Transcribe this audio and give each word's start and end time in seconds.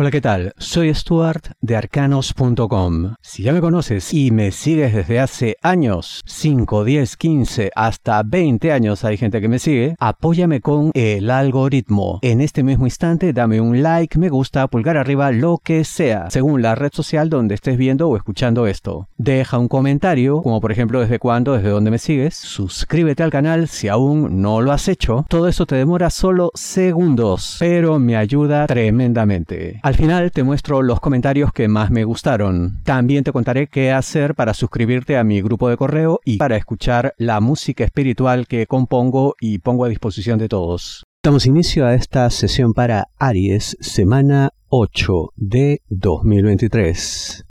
Hola, 0.00 0.12
¿qué 0.12 0.20
tal? 0.20 0.52
Soy 0.58 0.94
Stuart 0.94 1.54
de 1.60 1.74
arcanos.com. 1.74 3.14
Si 3.20 3.42
ya 3.42 3.52
me 3.52 3.60
conoces 3.60 4.14
y 4.14 4.30
me 4.30 4.52
sigues 4.52 4.94
desde 4.94 5.18
hace 5.18 5.56
años, 5.60 6.22
5, 6.24 6.84
10, 6.84 7.16
15, 7.16 7.70
hasta 7.74 8.22
20 8.22 8.70
años 8.70 9.04
hay 9.04 9.16
gente 9.16 9.40
que 9.40 9.48
me 9.48 9.58
sigue, 9.58 9.96
apóyame 9.98 10.60
con 10.60 10.92
el 10.94 11.28
algoritmo. 11.32 12.20
En 12.22 12.40
este 12.40 12.62
mismo 12.62 12.86
instante 12.86 13.32
dame 13.32 13.60
un 13.60 13.82
like, 13.82 14.20
me 14.20 14.28
gusta, 14.28 14.68
pulgar 14.68 14.96
arriba, 14.96 15.32
lo 15.32 15.58
que 15.58 15.82
sea, 15.82 16.30
según 16.30 16.62
la 16.62 16.76
red 16.76 16.92
social 16.92 17.28
donde 17.28 17.56
estés 17.56 17.76
viendo 17.76 18.08
o 18.08 18.16
escuchando 18.16 18.68
esto. 18.68 19.08
Deja 19.16 19.58
un 19.58 19.66
comentario, 19.66 20.42
como 20.42 20.60
por 20.60 20.70
ejemplo 20.70 21.00
desde 21.00 21.18
cuándo, 21.18 21.54
desde 21.54 21.70
dónde 21.70 21.90
me 21.90 21.98
sigues. 21.98 22.36
Suscríbete 22.36 23.24
al 23.24 23.32
canal 23.32 23.66
si 23.66 23.88
aún 23.88 24.42
no 24.42 24.60
lo 24.60 24.70
has 24.70 24.86
hecho. 24.86 25.26
Todo 25.28 25.48
eso 25.48 25.66
te 25.66 25.74
demora 25.74 26.10
solo 26.10 26.52
segundos, 26.54 27.56
pero 27.58 27.98
me 27.98 28.16
ayuda 28.16 28.68
tremendamente. 28.68 29.80
Al 29.88 29.94
final 29.94 30.30
te 30.32 30.42
muestro 30.42 30.82
los 30.82 31.00
comentarios 31.00 31.50
que 31.50 31.66
más 31.66 31.90
me 31.90 32.04
gustaron. 32.04 32.82
También 32.84 33.24
te 33.24 33.32
contaré 33.32 33.68
qué 33.68 33.90
hacer 33.90 34.34
para 34.34 34.52
suscribirte 34.52 35.16
a 35.16 35.24
mi 35.24 35.40
grupo 35.40 35.70
de 35.70 35.78
correo 35.78 36.20
y 36.26 36.36
para 36.36 36.58
escuchar 36.58 37.14
la 37.16 37.40
música 37.40 37.84
espiritual 37.84 38.46
que 38.46 38.66
compongo 38.66 39.34
y 39.40 39.60
pongo 39.60 39.86
a 39.86 39.88
disposición 39.88 40.38
de 40.38 40.50
todos. 40.50 41.06
Damos 41.22 41.46
inicio 41.46 41.86
a 41.86 41.94
esta 41.94 42.28
sesión 42.28 42.74
para 42.74 43.06
Aries, 43.18 43.78
semana 43.80 44.50
8 44.68 45.32
de 45.36 45.80
2023. 45.88 47.46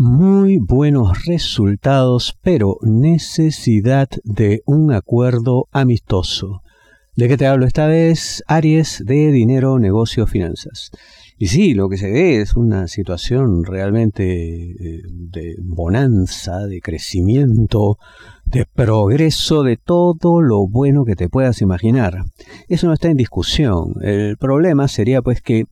Muy 0.00 0.58
buenos 0.58 1.24
resultados, 1.24 2.36
pero 2.42 2.78
necesidad 2.82 4.08
de 4.24 4.62
un 4.66 4.92
acuerdo 4.92 5.68
amistoso. 5.70 6.62
¿De 7.16 7.28
qué 7.28 7.38
te 7.38 7.46
hablo 7.46 7.64
esta 7.64 7.86
vez? 7.86 8.44
Aries 8.46 9.02
de 9.06 9.32
dinero, 9.32 9.78
negocio, 9.78 10.26
finanzas. 10.26 10.90
Y 11.38 11.46
sí, 11.46 11.72
lo 11.72 11.88
que 11.88 11.96
se 11.96 12.10
ve 12.10 12.42
es 12.42 12.56
una 12.56 12.88
situación 12.88 13.64
realmente 13.64 14.22
eh, 14.24 15.02
de 15.08 15.56
bonanza, 15.58 16.66
de 16.66 16.82
crecimiento, 16.82 17.96
de 18.44 18.66
progreso, 18.66 19.62
de 19.62 19.78
todo 19.78 20.42
lo 20.42 20.68
bueno 20.68 21.06
que 21.06 21.16
te 21.16 21.30
puedas 21.30 21.62
imaginar. 21.62 22.26
Eso 22.68 22.86
no 22.86 22.92
está 22.92 23.08
en 23.08 23.16
discusión. 23.16 23.94
El 24.02 24.36
problema 24.36 24.86
sería 24.86 25.22
pues 25.22 25.40
que, 25.40 25.64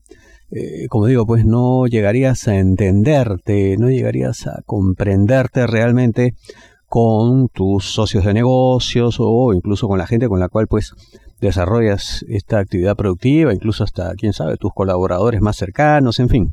eh, 0.50 0.86
como 0.88 1.08
digo, 1.08 1.26
pues 1.26 1.44
no 1.44 1.86
llegarías 1.86 2.48
a 2.48 2.56
entenderte, 2.56 3.76
no 3.76 3.90
llegarías 3.90 4.46
a 4.46 4.62
comprenderte 4.64 5.66
realmente 5.66 6.32
con 6.88 7.48
tus 7.48 7.92
socios 7.92 8.24
de 8.24 8.32
negocios 8.32 9.16
o 9.18 9.52
incluso 9.52 9.88
con 9.88 9.98
la 9.98 10.06
gente 10.06 10.28
con 10.28 10.40
la 10.40 10.48
cual 10.48 10.68
pues 10.68 10.94
desarrollas 11.48 12.24
esta 12.28 12.58
actividad 12.58 12.96
productiva, 12.96 13.52
incluso 13.52 13.84
hasta, 13.84 14.14
quién 14.14 14.32
sabe, 14.32 14.56
tus 14.56 14.72
colaboradores 14.72 15.40
más 15.40 15.56
cercanos, 15.56 16.18
en 16.20 16.28
fin. 16.28 16.52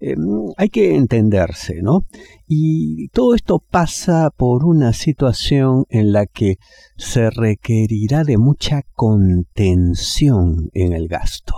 Eh, 0.00 0.16
hay 0.56 0.70
que 0.70 0.94
entenderse, 0.96 1.82
¿no? 1.82 2.06
Y 2.46 3.08
todo 3.08 3.34
esto 3.34 3.58
pasa 3.58 4.30
por 4.34 4.64
una 4.64 4.94
situación 4.94 5.84
en 5.90 6.12
la 6.12 6.26
que 6.26 6.56
se 6.96 7.28
requerirá 7.30 8.24
de 8.24 8.38
mucha 8.38 8.82
contención 8.94 10.70
en 10.72 10.94
el 10.94 11.06
gasto. 11.08 11.54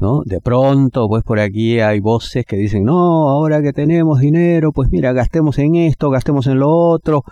¿No? 0.00 0.22
De 0.24 0.40
pronto, 0.40 1.08
pues 1.08 1.22
por 1.24 1.40
aquí 1.40 1.78
hay 1.80 2.00
voces 2.00 2.46
que 2.46 2.56
dicen, 2.56 2.84
no, 2.84 3.28
ahora 3.28 3.60
que 3.60 3.74
tenemos 3.74 4.20
dinero, 4.20 4.72
pues 4.72 4.88
mira, 4.90 5.12
gastemos 5.12 5.58
en 5.58 5.74
esto, 5.74 6.08
gastemos 6.08 6.46
en 6.46 6.58
lo 6.58 6.70
otro. 6.70 7.22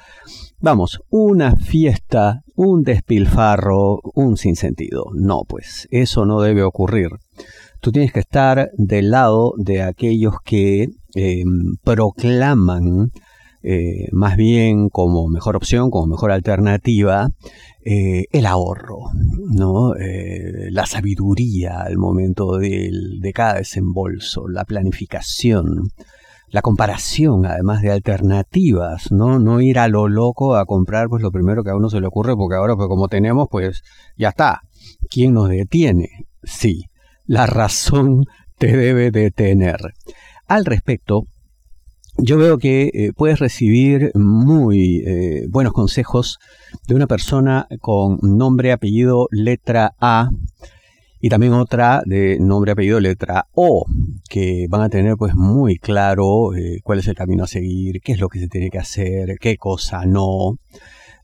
Vamos, 0.61 1.01
una 1.09 1.57
fiesta, 1.57 2.43
un 2.57 2.83
despilfarro, 2.83 4.01
un 4.15 4.37
sinsentido. 4.37 5.05
No, 5.15 5.43
pues 5.49 5.89
eso 5.91 6.27
no 6.27 6.41
debe 6.41 6.63
ocurrir. 6.63 7.09
Tú 7.81 7.93
tienes 7.93 8.13
que 8.13 8.21
estar 8.21 8.71
del 8.77 9.11
lado 9.11 9.55
de 9.57 9.83
aquellos 9.83 10.35
que 10.45 10.89
em, 11.15 11.77
proclaman 11.85 13.13
eh, 13.63 14.09
más 14.13 14.37
bien 14.37 14.89
como 14.89 15.29
mejor 15.29 15.57
opción, 15.57 15.91
como 15.91 16.07
mejor 16.07 16.31
alternativa, 16.31 17.31
eh, 17.85 18.27
el 18.33 18.47
ahorro, 18.47 19.11
¿no? 19.51 19.95
Eh, 19.97 20.71
la 20.71 20.87
sabiduría 20.87 21.81
al 21.81 21.99
momento 21.99 22.59
de 22.59 23.33
cada 23.35 23.55
desembolso, 23.55 24.49
la 24.49 24.65
planificación, 24.65 25.91
la 26.51 26.63
comparación, 26.63 27.47
además 27.47 27.83
de 27.83 27.91
alternativas, 27.91 29.13
¿no? 29.13 29.39
No 29.39 29.61
ir 29.61 29.79
a 29.79 29.89
lo 29.89 30.09
loco 30.09 30.57
a 30.57 30.65
comprar 30.65 31.09
pues 31.09 31.23
lo 31.23 31.31
primero 31.31 31.63
que 31.63 31.71
a 31.71 31.77
uno 31.77 31.91
se 31.91 32.01
le 32.01 32.07
ocurre, 32.07 32.37
porque 32.37 32.57
ahora 32.57 32.77
pues 32.77 32.89
como 32.89 33.09
tenemos, 33.09 33.49
pues 33.51 33.83
ya 34.17 34.31
está. 34.31 34.63
¿Quién 35.11 35.35
nos 35.35 35.49
detiene? 35.49 36.27
Sí, 36.43 36.85
la 37.27 37.47
razón 37.47 38.25
te 38.57 38.77
debe 38.77 39.11
detener. 39.11 39.79
Al 40.47 40.65
respecto, 40.65 41.25
yo 42.19 42.37
veo 42.37 42.59
que 42.59 42.91
eh, 42.93 43.13
puedes 43.17 43.39
recibir 43.39 44.11
muy 44.15 45.03
eh, 45.07 45.47
buenos 45.49 45.73
consejos 45.73 46.39
de 46.87 46.95
una 46.95 47.07
persona 47.07 47.69
con 47.81 48.19
nombre, 48.23 48.73
apellido, 48.73 49.29
letra 49.31 49.95
A, 50.01 50.31
y 51.21 51.29
también 51.29 51.53
otra 51.53 52.03
de 52.05 52.39
nombre, 52.41 52.73
apellido, 52.73 53.01
letra 53.01 53.47
O, 53.53 53.87
que 54.29 54.67
van 54.69 54.83
a 54.83 54.89
tener 54.89 55.17
pues 55.17 55.35
muy 55.35 55.77
claro 55.77 56.55
eh, 56.55 56.81
cuál 56.83 57.01
es 57.01 57.09
el 57.09 57.15
camino 57.15 57.45
a 57.45 57.49
seguir, 57.49 58.01
qué 58.03 58.13
es 58.13 58.21
lo 58.21 58.29
que 58.29 58.39
se 58.39 58.49
tiene 58.49 58.71
que 58.71 58.79
hacer, 58.79 59.39
qué 59.41 59.57
cosa 59.57 60.05
no. 60.05 60.59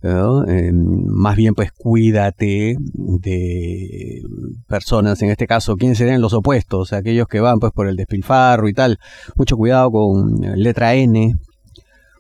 Em, 0.05 1.07
más 1.07 1.35
bien 1.35 1.55
pues 1.55 1.73
cuídate 1.73 2.77
de 2.79 4.23
personas, 4.69 5.23
en 5.23 5.31
este 5.31 5.47
caso, 5.47 5.77
¿quiénes 5.77 5.97
serían 5.97 6.21
los 6.21 6.35
opuestos? 6.35 6.93
Aquellos 6.93 7.27
que 7.27 7.41
van 7.41 7.59
pues 7.59 7.73
por 7.73 7.89
el 7.89 7.97
despilfarro 7.97 8.69
y 8.69 8.75
tal. 8.75 8.99
Mucho 9.35 9.57
cuidado 9.57 9.91
con 9.91 10.41
letra 10.57 10.95
N, 10.95 11.37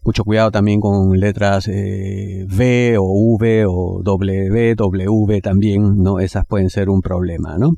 mucho 0.02 0.24
cuidado 0.24 0.50
también 0.50 0.80
con 0.80 1.18
letras 1.18 1.68
eh, 1.68 2.46
V 2.48 2.96
o 2.98 3.36
V 3.36 3.64
o 3.66 4.00
W, 4.02 4.74
W 4.74 5.40
también, 5.42 6.02
¿no? 6.02 6.20
Esas 6.20 6.46
pueden 6.46 6.70
ser 6.70 6.88
un 6.88 7.02
problema, 7.02 7.58
¿no? 7.58 7.72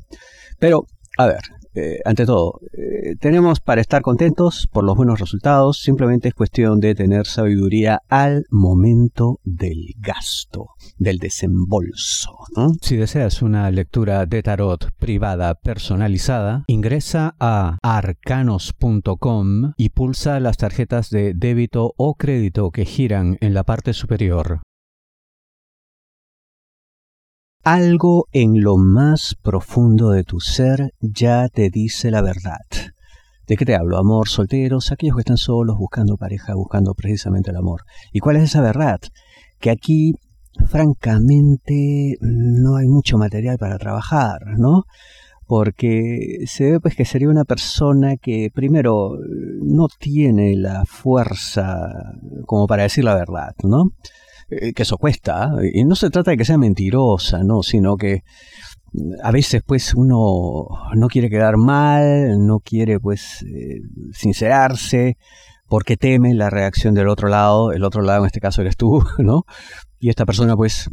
Pero, 0.57 0.85
a 1.17 1.27
ver, 1.27 1.41
eh, 1.77 1.99
ante 2.05 2.25
todo, 2.25 2.59
eh, 2.73 3.15
tenemos 3.19 3.59
para 3.59 3.81
estar 3.81 4.01
contentos 4.01 4.67
por 4.71 4.83
los 4.83 4.97
buenos 4.97 5.19
resultados, 5.19 5.79
simplemente 5.79 6.29
es 6.29 6.33
cuestión 6.33 6.79
de 6.79 6.95
tener 6.95 7.27
sabiduría 7.27 8.01
al 8.09 8.45
momento 8.49 9.39
del 9.43 9.93
gasto, 9.99 10.69
del 10.97 11.19
desembolso. 11.19 12.35
Si 12.81 12.95
deseas 12.95 13.43
una 13.43 13.69
lectura 13.69 14.25
de 14.25 14.41
tarot 14.41 14.91
privada 14.97 15.53
personalizada, 15.53 16.63
ingresa 16.65 17.35
a 17.39 17.77
arcanos.com 17.83 19.73
y 19.77 19.89
pulsa 19.89 20.39
las 20.39 20.57
tarjetas 20.57 21.11
de 21.11 21.33
débito 21.35 21.93
o 21.95 22.15
crédito 22.15 22.71
que 22.71 22.85
giran 22.85 23.37
en 23.41 23.53
la 23.53 23.63
parte 23.63 23.93
superior. 23.93 24.61
Algo 27.69 28.29
en 28.31 28.61
lo 28.61 28.77
más 28.77 29.35
profundo 29.43 30.11
de 30.11 30.23
tu 30.23 30.39
ser 30.39 30.93
ya 31.01 31.49
te 31.49 31.69
dice 31.69 32.11
la 32.11 32.21
verdad. 32.21 32.61
¿De 33.45 33.57
qué 33.57 33.65
te 33.65 33.75
hablo? 33.75 33.97
Amor, 33.97 34.29
solteros, 34.29 34.93
aquellos 34.93 35.17
que 35.17 35.23
están 35.23 35.35
solos, 35.35 35.77
buscando 35.77 36.15
pareja, 36.15 36.55
buscando 36.55 36.93
precisamente 36.93 37.51
el 37.51 37.57
amor. 37.57 37.81
¿Y 38.13 38.21
cuál 38.21 38.37
es 38.37 38.43
esa 38.43 38.61
verdad? 38.61 39.01
Que 39.59 39.69
aquí, 39.69 40.13
francamente, 40.69 42.15
no 42.21 42.77
hay 42.77 42.87
mucho 42.87 43.17
material 43.17 43.57
para 43.57 43.77
trabajar, 43.77 44.39
¿no? 44.57 44.85
Porque 45.45 46.45
se 46.45 46.71
ve 46.71 46.79
pues 46.79 46.95
que 46.95 47.03
sería 47.03 47.27
una 47.27 47.43
persona 47.43 48.15
que 48.15 48.49
primero 48.49 49.17
no 49.61 49.89
tiene 49.99 50.55
la 50.55 50.85
fuerza 50.85 51.91
como 52.45 52.65
para 52.65 52.83
decir 52.83 53.03
la 53.03 53.15
verdad, 53.15 53.55
¿no? 53.61 53.91
Eh, 54.49 54.71
que 54.73 54.83
eso 54.83 54.97
cuesta, 54.97 55.51
y 55.73 55.83
no 55.83 55.95
se 55.95 56.09
trata 56.09 56.31
de 56.31 56.37
que 56.37 56.45
sea 56.45 56.57
mentirosa, 56.57 57.43
no, 57.43 57.63
sino 57.63 57.97
que 57.97 58.23
a 59.21 59.31
veces 59.31 59.61
pues 59.65 59.93
uno 59.93 60.67
no 60.95 61.07
quiere 61.07 61.29
quedar 61.29 61.57
mal, 61.57 62.45
no 62.45 62.59
quiere 62.59 62.97
pues 62.99 63.43
eh, 63.43 63.81
sincerarse, 64.13 65.17
porque 65.67 65.97
teme 65.97 66.33
la 66.33 66.49
reacción 66.49 66.93
del 66.93 67.09
otro 67.09 67.27
lado, 67.27 67.73
el 67.73 67.83
otro 67.83 68.01
lado 68.01 68.21
en 68.21 68.27
este 68.27 68.39
caso 68.39 68.61
eres 68.61 68.77
tú, 68.77 69.03
¿no? 69.17 69.43
Y 69.99 70.09
esta 70.09 70.25
persona 70.25 70.55
pues 70.55 70.89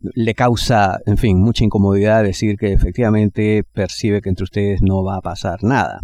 le 0.00 0.34
causa, 0.34 0.98
en 1.06 1.16
fin, 1.16 1.38
mucha 1.38 1.64
incomodidad 1.64 2.24
decir 2.24 2.56
que 2.56 2.72
efectivamente 2.72 3.62
percibe 3.72 4.20
que 4.20 4.30
entre 4.30 4.44
ustedes 4.44 4.82
no 4.82 5.04
va 5.04 5.16
a 5.16 5.22
pasar 5.22 5.62
nada. 5.62 6.00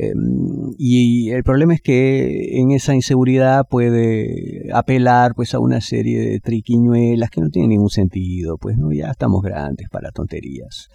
Em, 0.00 0.74
y 0.78 1.30
el 1.30 1.42
problema 1.42 1.74
es 1.74 1.80
que 1.80 2.60
en 2.60 2.70
esa 2.70 2.94
inseguridad 2.94 3.66
puede 3.68 4.68
apelar 4.72 5.34
pues 5.34 5.54
a 5.54 5.58
una 5.58 5.80
serie 5.80 6.20
de 6.20 6.38
triquiñuelas 6.38 7.30
que 7.30 7.40
no 7.40 7.48
tienen 7.50 7.70
ningún 7.70 7.90
sentido, 7.90 8.58
pues 8.58 8.78
no, 8.78 8.92
ya 8.92 9.10
estamos 9.10 9.42
grandes 9.42 9.88
para 9.90 10.12
tonterías. 10.12 10.88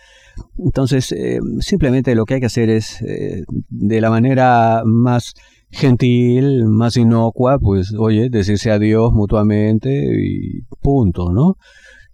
Entonces, 0.57 1.11
em, 1.11 1.59
simplemente 1.59 2.15
lo 2.15 2.23
que 2.23 2.35
hay 2.35 2.39
que 2.39 2.45
hacer 2.45 2.69
es 2.69 3.01
eh, 3.01 3.43
de 3.69 3.99
la 3.99 4.09
manera 4.09 4.83
más 4.85 5.33
gentil, 5.69 6.63
más 6.65 6.95
inocua, 6.95 7.59
pues 7.59 7.93
oye, 7.97 8.29
decirse 8.29 8.71
adiós 8.71 9.11
mutuamente 9.11 9.89
y 9.91 10.61
punto, 10.81 11.33
¿no? 11.33 11.57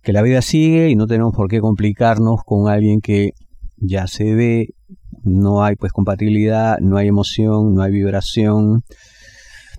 Que 0.02 0.12
la 0.12 0.24
vida 0.24 0.42
sigue 0.42 0.90
y 0.90 0.96
no 0.96 1.06
tenemos 1.06 1.36
por 1.36 1.50
qué 1.50 1.60
complicarnos 1.60 2.42
con 2.44 2.68
alguien 2.68 3.00
que 3.00 3.34
ya 3.78 4.08
se 4.08 4.34
ve, 4.34 4.70
no 5.24 5.64
hay 5.64 5.76
pues 5.76 5.92
compatibilidad, 5.92 6.80
no 6.80 6.98
hay 6.98 7.08
emoción, 7.08 7.74
no 7.74 7.82
hay 7.82 7.92
vibración. 7.92 8.84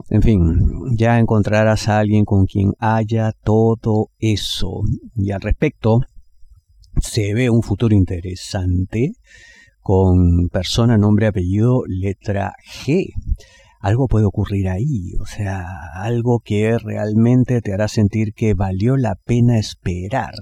En 0.08 0.22
fin, 0.22 0.96
ya 0.96 1.19
encontrarás 1.19 1.88
a 1.88 1.98
alguien 1.98 2.25
con 2.25 2.46
quien 2.46 2.72
haya 2.78 3.32
todo 3.44 4.10
eso. 4.19 4.82
Y 5.14 5.32
al 5.32 5.40
respecto, 5.40 6.00
se 7.00 7.34
ve 7.34 7.50
un 7.50 7.62
futuro 7.62 7.94
interesante 7.94 9.12
con 9.81 10.48
persona, 10.48 10.98
nombre, 10.98 11.26
apellido, 11.26 11.82
letra 11.86 12.54
G. 12.84 13.12
Algo 13.81 14.08
puede 14.08 14.26
ocurrir 14.26 14.69
ahí, 14.69 15.14
o 15.20 15.25
sea, 15.25 15.66
algo 15.94 16.40
que 16.40 16.76
realmente 16.78 17.62
te 17.62 17.72
hará 17.72 17.88
sentir 17.88 18.34
que 18.34 18.52
valió 18.52 18.96
la 18.96 19.14
pena 19.14 19.58
esperar. 19.58 20.34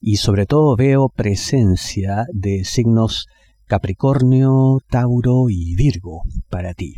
Y 0.00 0.16
sobre 0.16 0.46
todo 0.46 0.76
veo 0.76 1.08
presencia 1.08 2.26
de 2.32 2.64
signos 2.64 3.28
Capricornio, 3.66 4.80
Tauro 4.88 5.50
y 5.50 5.74
Virgo 5.74 6.22
para 6.48 6.74
ti. 6.74 6.94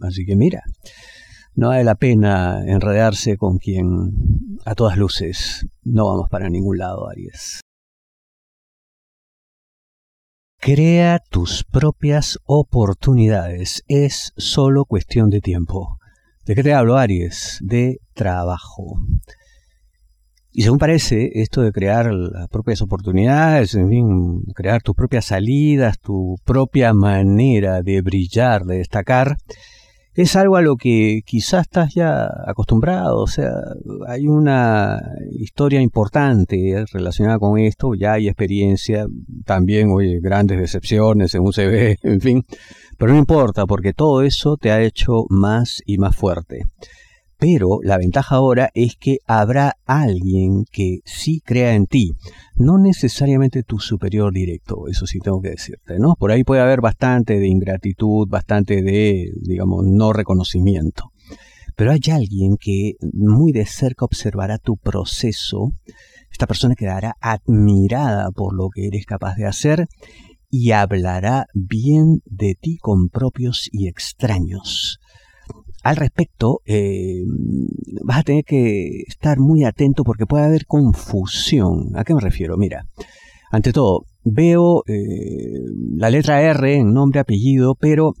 Así 0.00 0.24
que 0.26 0.36
mira, 0.36 0.62
no 1.54 1.68
vale 1.68 1.84
la 1.84 1.94
pena 1.94 2.62
enredarse 2.66 3.36
con 3.36 3.58
quien 3.58 4.58
a 4.64 4.74
todas 4.74 4.96
luces 4.96 5.66
no 5.82 6.06
vamos 6.06 6.28
para 6.28 6.48
ningún 6.48 6.78
lado, 6.78 7.08
Aries. 7.08 7.60
Crea 10.58 11.20
tus 11.30 11.64
propias 11.64 12.38
oportunidades. 12.44 13.82
Es 13.88 14.32
solo 14.36 14.84
cuestión 14.84 15.30
de 15.30 15.40
tiempo. 15.40 15.98
¿De 16.44 16.54
qué 16.54 16.62
te 16.62 16.74
hablo, 16.74 16.98
Aries? 16.98 17.58
De 17.62 18.00
trabajo. 18.12 19.00
Y 20.52 20.62
según 20.62 20.78
parece, 20.78 21.30
esto 21.34 21.62
de 21.62 21.70
crear 21.70 22.12
las 22.12 22.48
propias 22.48 22.82
oportunidades, 22.82 23.74
en 23.74 23.88
fin, 23.88 24.42
crear 24.54 24.82
tus 24.82 24.96
propias 24.96 25.26
salidas, 25.26 26.00
tu 26.00 26.36
propia 26.44 26.92
manera 26.92 27.82
de 27.82 28.02
brillar, 28.02 28.64
de 28.64 28.78
destacar, 28.78 29.36
es 30.14 30.34
algo 30.34 30.56
a 30.56 30.62
lo 30.62 30.76
que 30.76 31.20
quizás 31.24 31.62
estás 31.62 31.94
ya 31.94 32.28
acostumbrado, 32.46 33.20
o 33.20 33.26
sea, 33.26 33.52
hay 34.08 34.26
una 34.26 35.00
historia 35.38 35.80
importante 35.80 36.84
relacionada 36.92 37.38
con 37.38 37.58
esto, 37.58 37.94
ya 37.94 38.14
hay 38.14 38.26
experiencia, 38.26 39.06
también, 39.44 39.90
oye, 39.92 40.18
grandes 40.20 40.58
decepciones 40.58 41.34
en 41.34 41.42
un 41.42 41.52
CV, 41.52 41.96
en 42.02 42.20
fin, 42.20 42.44
pero 42.98 43.12
no 43.12 43.18
importa, 43.18 43.66
porque 43.66 43.92
todo 43.92 44.22
eso 44.22 44.56
te 44.56 44.72
ha 44.72 44.82
hecho 44.82 45.26
más 45.28 45.80
y 45.86 45.98
más 45.98 46.16
fuerte. 46.16 46.64
Pero 47.40 47.78
la 47.82 47.96
ventaja 47.96 48.36
ahora 48.36 48.68
es 48.74 48.96
que 48.96 49.16
habrá 49.26 49.78
alguien 49.86 50.64
que 50.70 50.98
sí 51.06 51.40
crea 51.42 51.74
en 51.74 51.86
ti, 51.86 52.10
no 52.54 52.76
necesariamente 52.76 53.62
tu 53.62 53.78
superior 53.78 54.30
directo, 54.30 54.88
eso 54.88 55.06
sí 55.06 55.20
tengo 55.20 55.40
que 55.40 55.48
decirte, 55.48 55.98
¿no? 55.98 56.16
Por 56.18 56.32
ahí 56.32 56.44
puede 56.44 56.60
haber 56.60 56.82
bastante 56.82 57.38
de 57.38 57.48
ingratitud, 57.48 58.28
bastante 58.28 58.82
de, 58.82 59.30
digamos, 59.40 59.86
no 59.86 60.12
reconocimiento. 60.12 61.04
Pero 61.76 61.92
hay 61.92 62.00
alguien 62.12 62.56
que 62.60 62.96
muy 63.14 63.52
de 63.52 63.64
cerca 63.64 64.04
observará 64.04 64.58
tu 64.58 64.76
proceso, 64.76 65.72
esta 66.30 66.46
persona 66.46 66.74
quedará 66.74 67.14
admirada 67.22 68.30
por 68.32 68.54
lo 68.54 68.68
que 68.68 68.86
eres 68.86 69.06
capaz 69.06 69.36
de 69.36 69.46
hacer 69.46 69.86
y 70.50 70.72
hablará 70.72 71.46
bien 71.54 72.20
de 72.26 72.54
ti 72.54 72.76
con 72.76 73.08
propios 73.08 73.70
y 73.72 73.88
extraños 73.88 75.00
al 75.82 75.96
respecto, 75.96 76.60
eh, 76.66 77.24
vas 78.04 78.18
a 78.18 78.22
tener 78.22 78.44
que 78.44 79.02
estar 79.06 79.38
muy 79.38 79.64
atento 79.64 80.04
porque 80.04 80.26
puede 80.26 80.44
haber 80.44 80.66
confusión. 80.66 81.92
¿A 81.94 82.04
qué 82.04 82.14
me 82.14 82.20
refiero? 82.20 82.56
Mira, 82.58 82.86
ante 83.50 83.72
todo, 83.72 84.04
veo 84.22 84.82
eh, 84.86 85.64
la 85.96 86.10
letra 86.10 86.42
R 86.42 86.76
en 86.76 86.92
nombre, 86.92 87.20
apellido, 87.20 87.76
pero 87.76 88.12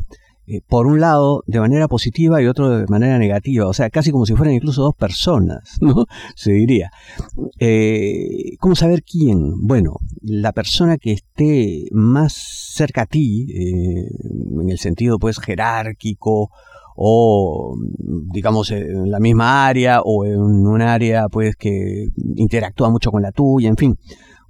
eh, 0.46 0.62
por 0.66 0.86
un 0.86 1.00
lado 1.00 1.42
de 1.46 1.60
manera 1.60 1.86
positiva 1.86 2.40
y 2.40 2.46
otro 2.46 2.70
de 2.70 2.86
manera 2.88 3.18
negativa, 3.18 3.66
o 3.66 3.74
sea, 3.74 3.90
casi 3.90 4.10
como 4.10 4.24
si 4.24 4.34
fueran 4.34 4.54
incluso 4.54 4.82
dos 4.82 4.96
personas, 4.96 5.76
¿no? 5.82 6.06
Se 6.34 6.52
diría. 6.52 6.90
¿Cómo 8.58 8.74
saber 8.74 9.02
quién? 9.02 9.66
Bueno, 9.66 9.96
la 10.22 10.52
persona 10.52 10.96
que 10.96 11.12
esté 11.12 11.88
más 11.92 12.32
cerca 12.74 13.02
a 13.02 13.06
ti, 13.06 13.48
en 13.52 14.70
el 14.70 14.78
sentido 14.78 15.18
pues 15.18 15.38
jerárquico, 15.38 16.50
o 17.02 17.78
digamos 18.30 18.70
en 18.72 19.10
la 19.10 19.20
misma 19.20 19.66
área 19.66 20.02
o 20.02 20.26
en 20.26 20.38
un 20.38 20.82
área 20.82 21.30
pues 21.30 21.56
que 21.56 22.08
interactúa 22.36 22.90
mucho 22.90 23.10
con 23.10 23.22
la 23.22 23.32
tuya, 23.32 23.70
en 23.70 23.78
fin, 23.78 23.96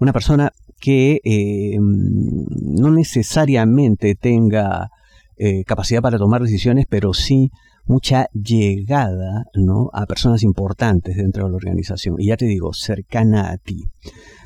una 0.01 0.13
persona 0.13 0.51
que 0.81 1.21
eh, 1.23 1.79
no 1.79 2.91
necesariamente 2.91 4.17
tenga 4.17 4.91
eh, 5.37 5.63
capacidad 5.63 6.03
para 6.03 6.19
tomar 6.19 6.43
decisiones, 6.43 6.87
pero 6.89 7.15
sí 7.15 7.53
mucha 7.87 8.27
llegada 8.33 9.45
¿no? 9.55 9.89
a 9.93 10.07
personas 10.07 10.43
importantes 10.43 11.17
dentro 11.17 11.45
de 11.45 11.51
la 11.51 11.57
organización. 11.57 12.17
Y 12.19 12.27
ya 12.27 12.37
te 12.37 12.47
digo, 12.47 12.73
cercana 12.73 13.51
a 13.51 13.59
ti. 13.59 13.85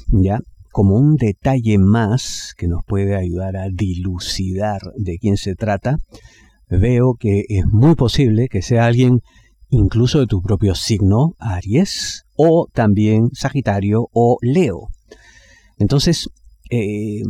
¿Ya? 0.08 0.40
Como 0.72 0.96
un 0.96 1.16
detalle 1.16 1.78
más 1.78 2.52
que 2.58 2.68
nos 2.68 2.84
puede 2.84 3.16
ayudar 3.16 3.56
a 3.56 3.68
dilucidar 3.72 4.82
de 4.98 5.16
quién 5.18 5.38
se 5.38 5.54
trata, 5.54 5.96
veo 6.69 7.14
que 7.19 7.44
es 7.49 7.66
muy 7.66 7.94
posible 7.94 8.49
que 8.49 8.62
sea 8.62 8.87
alguien 8.87 9.20
incluso 9.69 10.20
de 10.20 10.26
tu 10.26 10.40
propio 10.40 10.75
signo, 10.75 11.34
Aries, 11.38 12.25
o 12.37 12.69
también 12.72 13.31
Sagitario 13.32 14.08
o 14.12 14.38
Leo. 14.40 14.88
Entonces, 15.78 16.28
eh, 16.70 17.22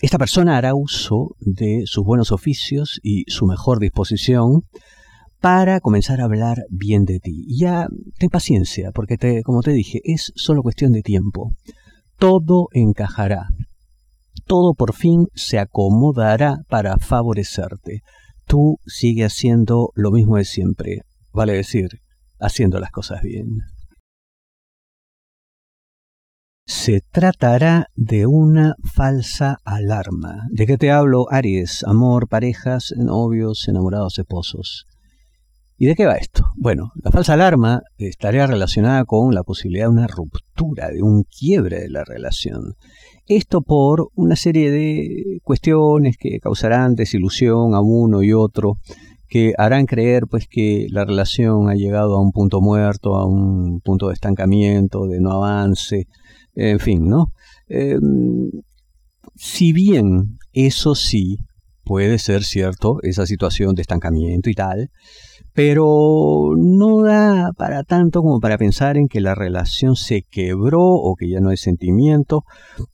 esta 0.00 0.18
persona 0.18 0.56
hará 0.56 0.74
uso 0.74 1.36
de 1.40 1.82
sus 1.86 2.04
buenos 2.04 2.32
oficios 2.32 3.00
y 3.02 3.24
su 3.28 3.46
mejor 3.46 3.80
disposición 3.80 4.62
para 5.40 5.80
comenzar 5.80 6.20
a 6.20 6.24
hablar 6.24 6.64
bien 6.70 7.04
de 7.04 7.18
ti. 7.18 7.46
Ya 7.48 7.88
ten 8.18 8.30
paciencia, 8.30 8.90
porque 8.92 9.42
como 9.42 9.62
te 9.62 9.72
dije, 9.72 10.00
es 10.04 10.32
solo 10.36 10.62
cuestión 10.62 10.92
de 10.92 11.02
tiempo. 11.02 11.52
Todo 12.18 12.68
encajará. 12.72 13.48
Todo 14.46 14.74
por 14.74 14.94
fin 14.94 15.26
se 15.34 15.58
acomodará 15.58 16.58
para 16.68 16.98
favorecerte 16.98 18.02
tú 18.46 18.78
sigues 18.86 19.32
haciendo 19.32 19.90
lo 19.94 20.10
mismo 20.10 20.36
de 20.36 20.44
siempre, 20.44 21.02
vale 21.32 21.52
decir, 21.52 22.00
haciendo 22.38 22.80
las 22.80 22.90
cosas 22.90 23.22
bien. 23.22 23.62
Se 26.68 27.00
tratará 27.00 27.86
de 27.94 28.26
una 28.26 28.74
falsa 28.82 29.58
alarma. 29.64 30.48
¿De 30.50 30.66
qué 30.66 30.76
te 30.76 30.90
hablo, 30.90 31.26
Aries? 31.30 31.84
Amor, 31.84 32.28
parejas, 32.28 32.92
novios, 32.96 33.68
enamorados, 33.68 34.18
esposos. 34.18 34.86
¿Y 35.78 35.86
de 35.86 35.94
qué 35.94 36.06
va 36.06 36.14
esto? 36.14 36.44
Bueno, 36.56 36.92
la 37.02 37.10
falsa 37.10 37.34
alarma 37.34 37.82
estaría 37.98 38.46
relacionada 38.46 39.04
con 39.04 39.34
la 39.34 39.42
posibilidad 39.42 39.84
de 39.86 39.92
una 39.92 40.06
ruptura, 40.06 40.90
de 40.90 41.02
un 41.02 41.24
quiebre 41.24 41.80
de 41.80 41.90
la 41.90 42.02
relación. 42.02 42.76
Esto 43.26 43.60
por 43.60 44.08
una 44.14 44.36
serie 44.36 44.70
de 44.70 45.40
cuestiones 45.42 46.16
que 46.16 46.40
causarán 46.40 46.94
desilusión 46.94 47.74
a 47.74 47.80
uno 47.80 48.22
y 48.22 48.32
otro, 48.32 48.78
que 49.28 49.52
harán 49.58 49.84
creer 49.84 50.26
pues 50.30 50.46
que 50.48 50.86
la 50.88 51.04
relación 51.04 51.68
ha 51.68 51.74
llegado 51.74 52.16
a 52.16 52.22
un 52.22 52.32
punto 52.32 52.62
muerto, 52.62 53.16
a 53.16 53.26
un 53.26 53.80
punto 53.80 54.08
de 54.08 54.14
estancamiento, 54.14 55.06
de 55.06 55.20
no 55.20 55.32
avance, 55.32 56.06
en 56.54 56.78
fin, 56.78 57.06
¿no? 57.06 57.32
Em, 57.68 58.50
si 59.34 59.74
bien 59.74 60.38
eso 60.54 60.94
sí 60.94 61.36
puede 61.86 62.18
ser 62.18 62.42
cierto, 62.42 62.98
esa 63.02 63.26
situación 63.26 63.76
de 63.76 63.82
estancamiento 63.82 64.50
y 64.50 64.54
tal, 64.54 64.90
pero 65.54 66.50
no 66.58 67.00
da 67.02 67.52
para 67.56 67.84
tanto 67.84 68.22
como 68.22 68.40
para 68.40 68.58
pensar 68.58 68.96
en 68.96 69.06
que 69.06 69.20
la 69.20 69.36
relación 69.36 69.94
se 69.94 70.22
quebró 70.28 70.82
o 70.82 71.14
que 71.14 71.30
ya 71.30 71.40
no 71.40 71.50
hay 71.50 71.56
sentimiento. 71.56 72.42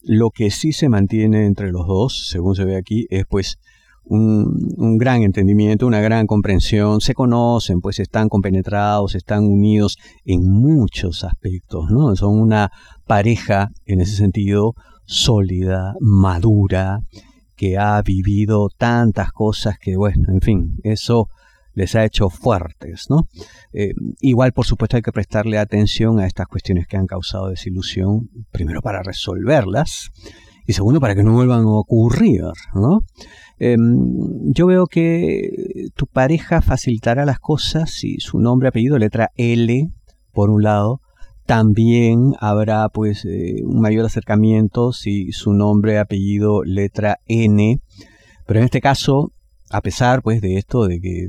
Lo 0.02 0.28
que 0.28 0.50
sí 0.50 0.72
se 0.72 0.90
mantiene 0.90 1.46
entre 1.46 1.72
los 1.72 1.86
dos, 1.86 2.28
según 2.28 2.54
se 2.54 2.66
ve 2.66 2.76
aquí, 2.76 3.06
es 3.08 3.24
pues 3.26 3.56
un, 4.04 4.98
gran 4.98 5.22
entendimiento, 5.22 5.86
una 5.86 6.02
gran 6.02 6.26
comprensión, 6.26 7.00
se 7.00 7.14
conocen, 7.14 7.80
pues 7.80 7.98
están 7.98 8.28
compenetrados, 8.28 9.14
están 9.14 9.44
unidos 9.44 9.96
en 10.26 10.42
muchos 10.42 11.24
aspectos, 11.24 11.90
¿no? 11.90 12.14
Son 12.14 12.38
una 12.38 12.70
pareja 13.06 13.70
en 13.86 14.02
ese 14.02 14.16
sentido 14.16 14.74
sólida, 15.06 15.94
madura, 16.00 17.00
que 17.62 17.78
ha 17.78 18.02
vivido 18.02 18.70
tantas 18.76 19.30
cosas 19.30 19.78
que, 19.78 19.96
bueno, 19.96 20.32
en 20.32 20.40
fin, 20.40 20.80
eso 20.82 21.28
les 21.74 21.94
ha 21.94 22.04
hecho 22.04 22.28
fuertes, 22.28 23.06
¿no? 23.08 23.28
Eh, 23.72 23.92
igual, 24.20 24.52
por 24.52 24.66
supuesto, 24.66 24.96
hay 24.96 25.02
que 25.02 25.12
prestarle 25.12 25.58
atención 25.58 26.18
a 26.18 26.26
estas 26.26 26.48
cuestiones 26.48 26.88
que 26.88 26.96
han 26.96 27.06
causado 27.06 27.50
desilusión, 27.50 28.28
primero 28.50 28.82
para 28.82 29.04
resolverlas 29.04 30.10
y 30.66 30.72
segundo 30.72 30.98
para 30.98 31.14
que 31.14 31.22
no 31.22 31.34
vuelvan 31.34 31.60
a 31.60 31.68
ocurrir, 31.70 32.42
¿no? 32.74 33.04
Em, 33.60 34.52
yo 34.52 34.66
veo 34.66 34.88
que 34.88 35.86
tu 35.94 36.08
pareja 36.08 36.62
facilitará 36.62 37.24
las 37.24 37.38
cosas 37.38 37.92
si 37.92 38.18
su 38.18 38.40
nombre, 38.40 38.70
apellido, 38.70 38.98
letra 38.98 39.30
L, 39.36 39.88
por 40.32 40.50
un 40.50 40.64
lado, 40.64 41.00
También 41.46 42.34
habrá 42.40 42.88
pues 42.88 43.24
eh, 43.24 43.62
un 43.64 43.80
mayor 43.80 44.06
acercamiento 44.06 44.92
si 44.92 45.32
su 45.32 45.52
nombre, 45.52 45.98
apellido, 45.98 46.62
letra 46.62 47.18
N. 47.26 47.80
Pero 48.46 48.60
en 48.60 48.64
este 48.64 48.80
caso, 48.80 49.32
a 49.70 49.80
pesar 49.80 50.22
pues 50.22 50.40
de 50.40 50.56
esto, 50.56 50.86
de 50.86 51.00
que 51.00 51.28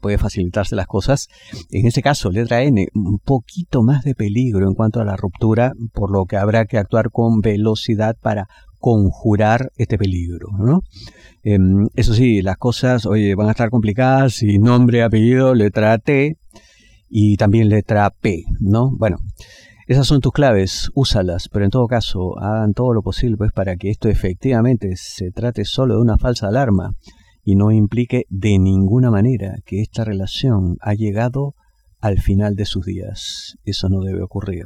puede 0.00 0.18
facilitarse 0.18 0.76
las 0.76 0.86
cosas, 0.86 1.28
en 1.70 1.86
este 1.86 2.02
caso, 2.02 2.30
letra 2.30 2.62
N, 2.62 2.88
un 2.94 3.18
poquito 3.18 3.82
más 3.82 4.04
de 4.04 4.14
peligro 4.14 4.68
en 4.68 4.74
cuanto 4.74 5.00
a 5.00 5.04
la 5.04 5.16
ruptura, 5.16 5.72
por 5.92 6.10
lo 6.10 6.26
que 6.26 6.36
habrá 6.36 6.66
que 6.66 6.78
actuar 6.78 7.10
con 7.10 7.40
velocidad 7.40 8.16
para 8.20 8.48
conjurar 8.78 9.72
este 9.76 9.96
peligro. 9.96 10.48
Em, 11.42 11.86
eso 11.94 12.12
sí, 12.12 12.42
las 12.42 12.58
cosas, 12.58 13.06
oye, 13.06 13.34
van 13.34 13.48
a 13.48 13.52
estar 13.52 13.70
complicadas 13.70 14.34
si 14.34 14.58
nombre, 14.58 15.02
apellido, 15.02 15.54
letra 15.54 15.96
T 15.96 16.36
y 17.08 17.36
también 17.36 17.68
letra 17.68 18.10
P, 18.10 18.44
¿no? 18.60 18.90
Bueno, 18.96 19.18
esas 19.86 20.06
son 20.06 20.20
tus 20.20 20.32
claves, 20.32 20.90
úsalas, 20.94 21.48
pero 21.50 21.64
en 21.64 21.70
todo 21.70 21.86
caso, 21.86 22.38
hagan 22.38 22.72
todo 22.72 22.94
lo 22.94 23.02
posible 23.02 23.36
pues 23.36 23.52
para 23.52 23.76
que 23.76 23.90
esto 23.90 24.08
efectivamente 24.08 24.96
se 24.96 25.30
trate 25.30 25.64
solo 25.64 25.96
de 25.96 26.00
una 26.00 26.16
falsa 26.16 26.48
alarma 26.48 26.94
y 27.44 27.56
no 27.56 27.70
implique 27.70 28.24
de 28.30 28.58
ninguna 28.58 29.10
manera 29.10 29.56
que 29.66 29.82
esta 29.82 30.04
relación 30.04 30.78
ha 30.80 30.94
llegado 30.94 31.54
al 32.00 32.20
final 32.20 32.54
de 32.54 32.64
sus 32.64 32.86
días. 32.86 33.56
Eso 33.64 33.88
no 33.90 34.00
debe 34.00 34.22
ocurrir. 34.22 34.64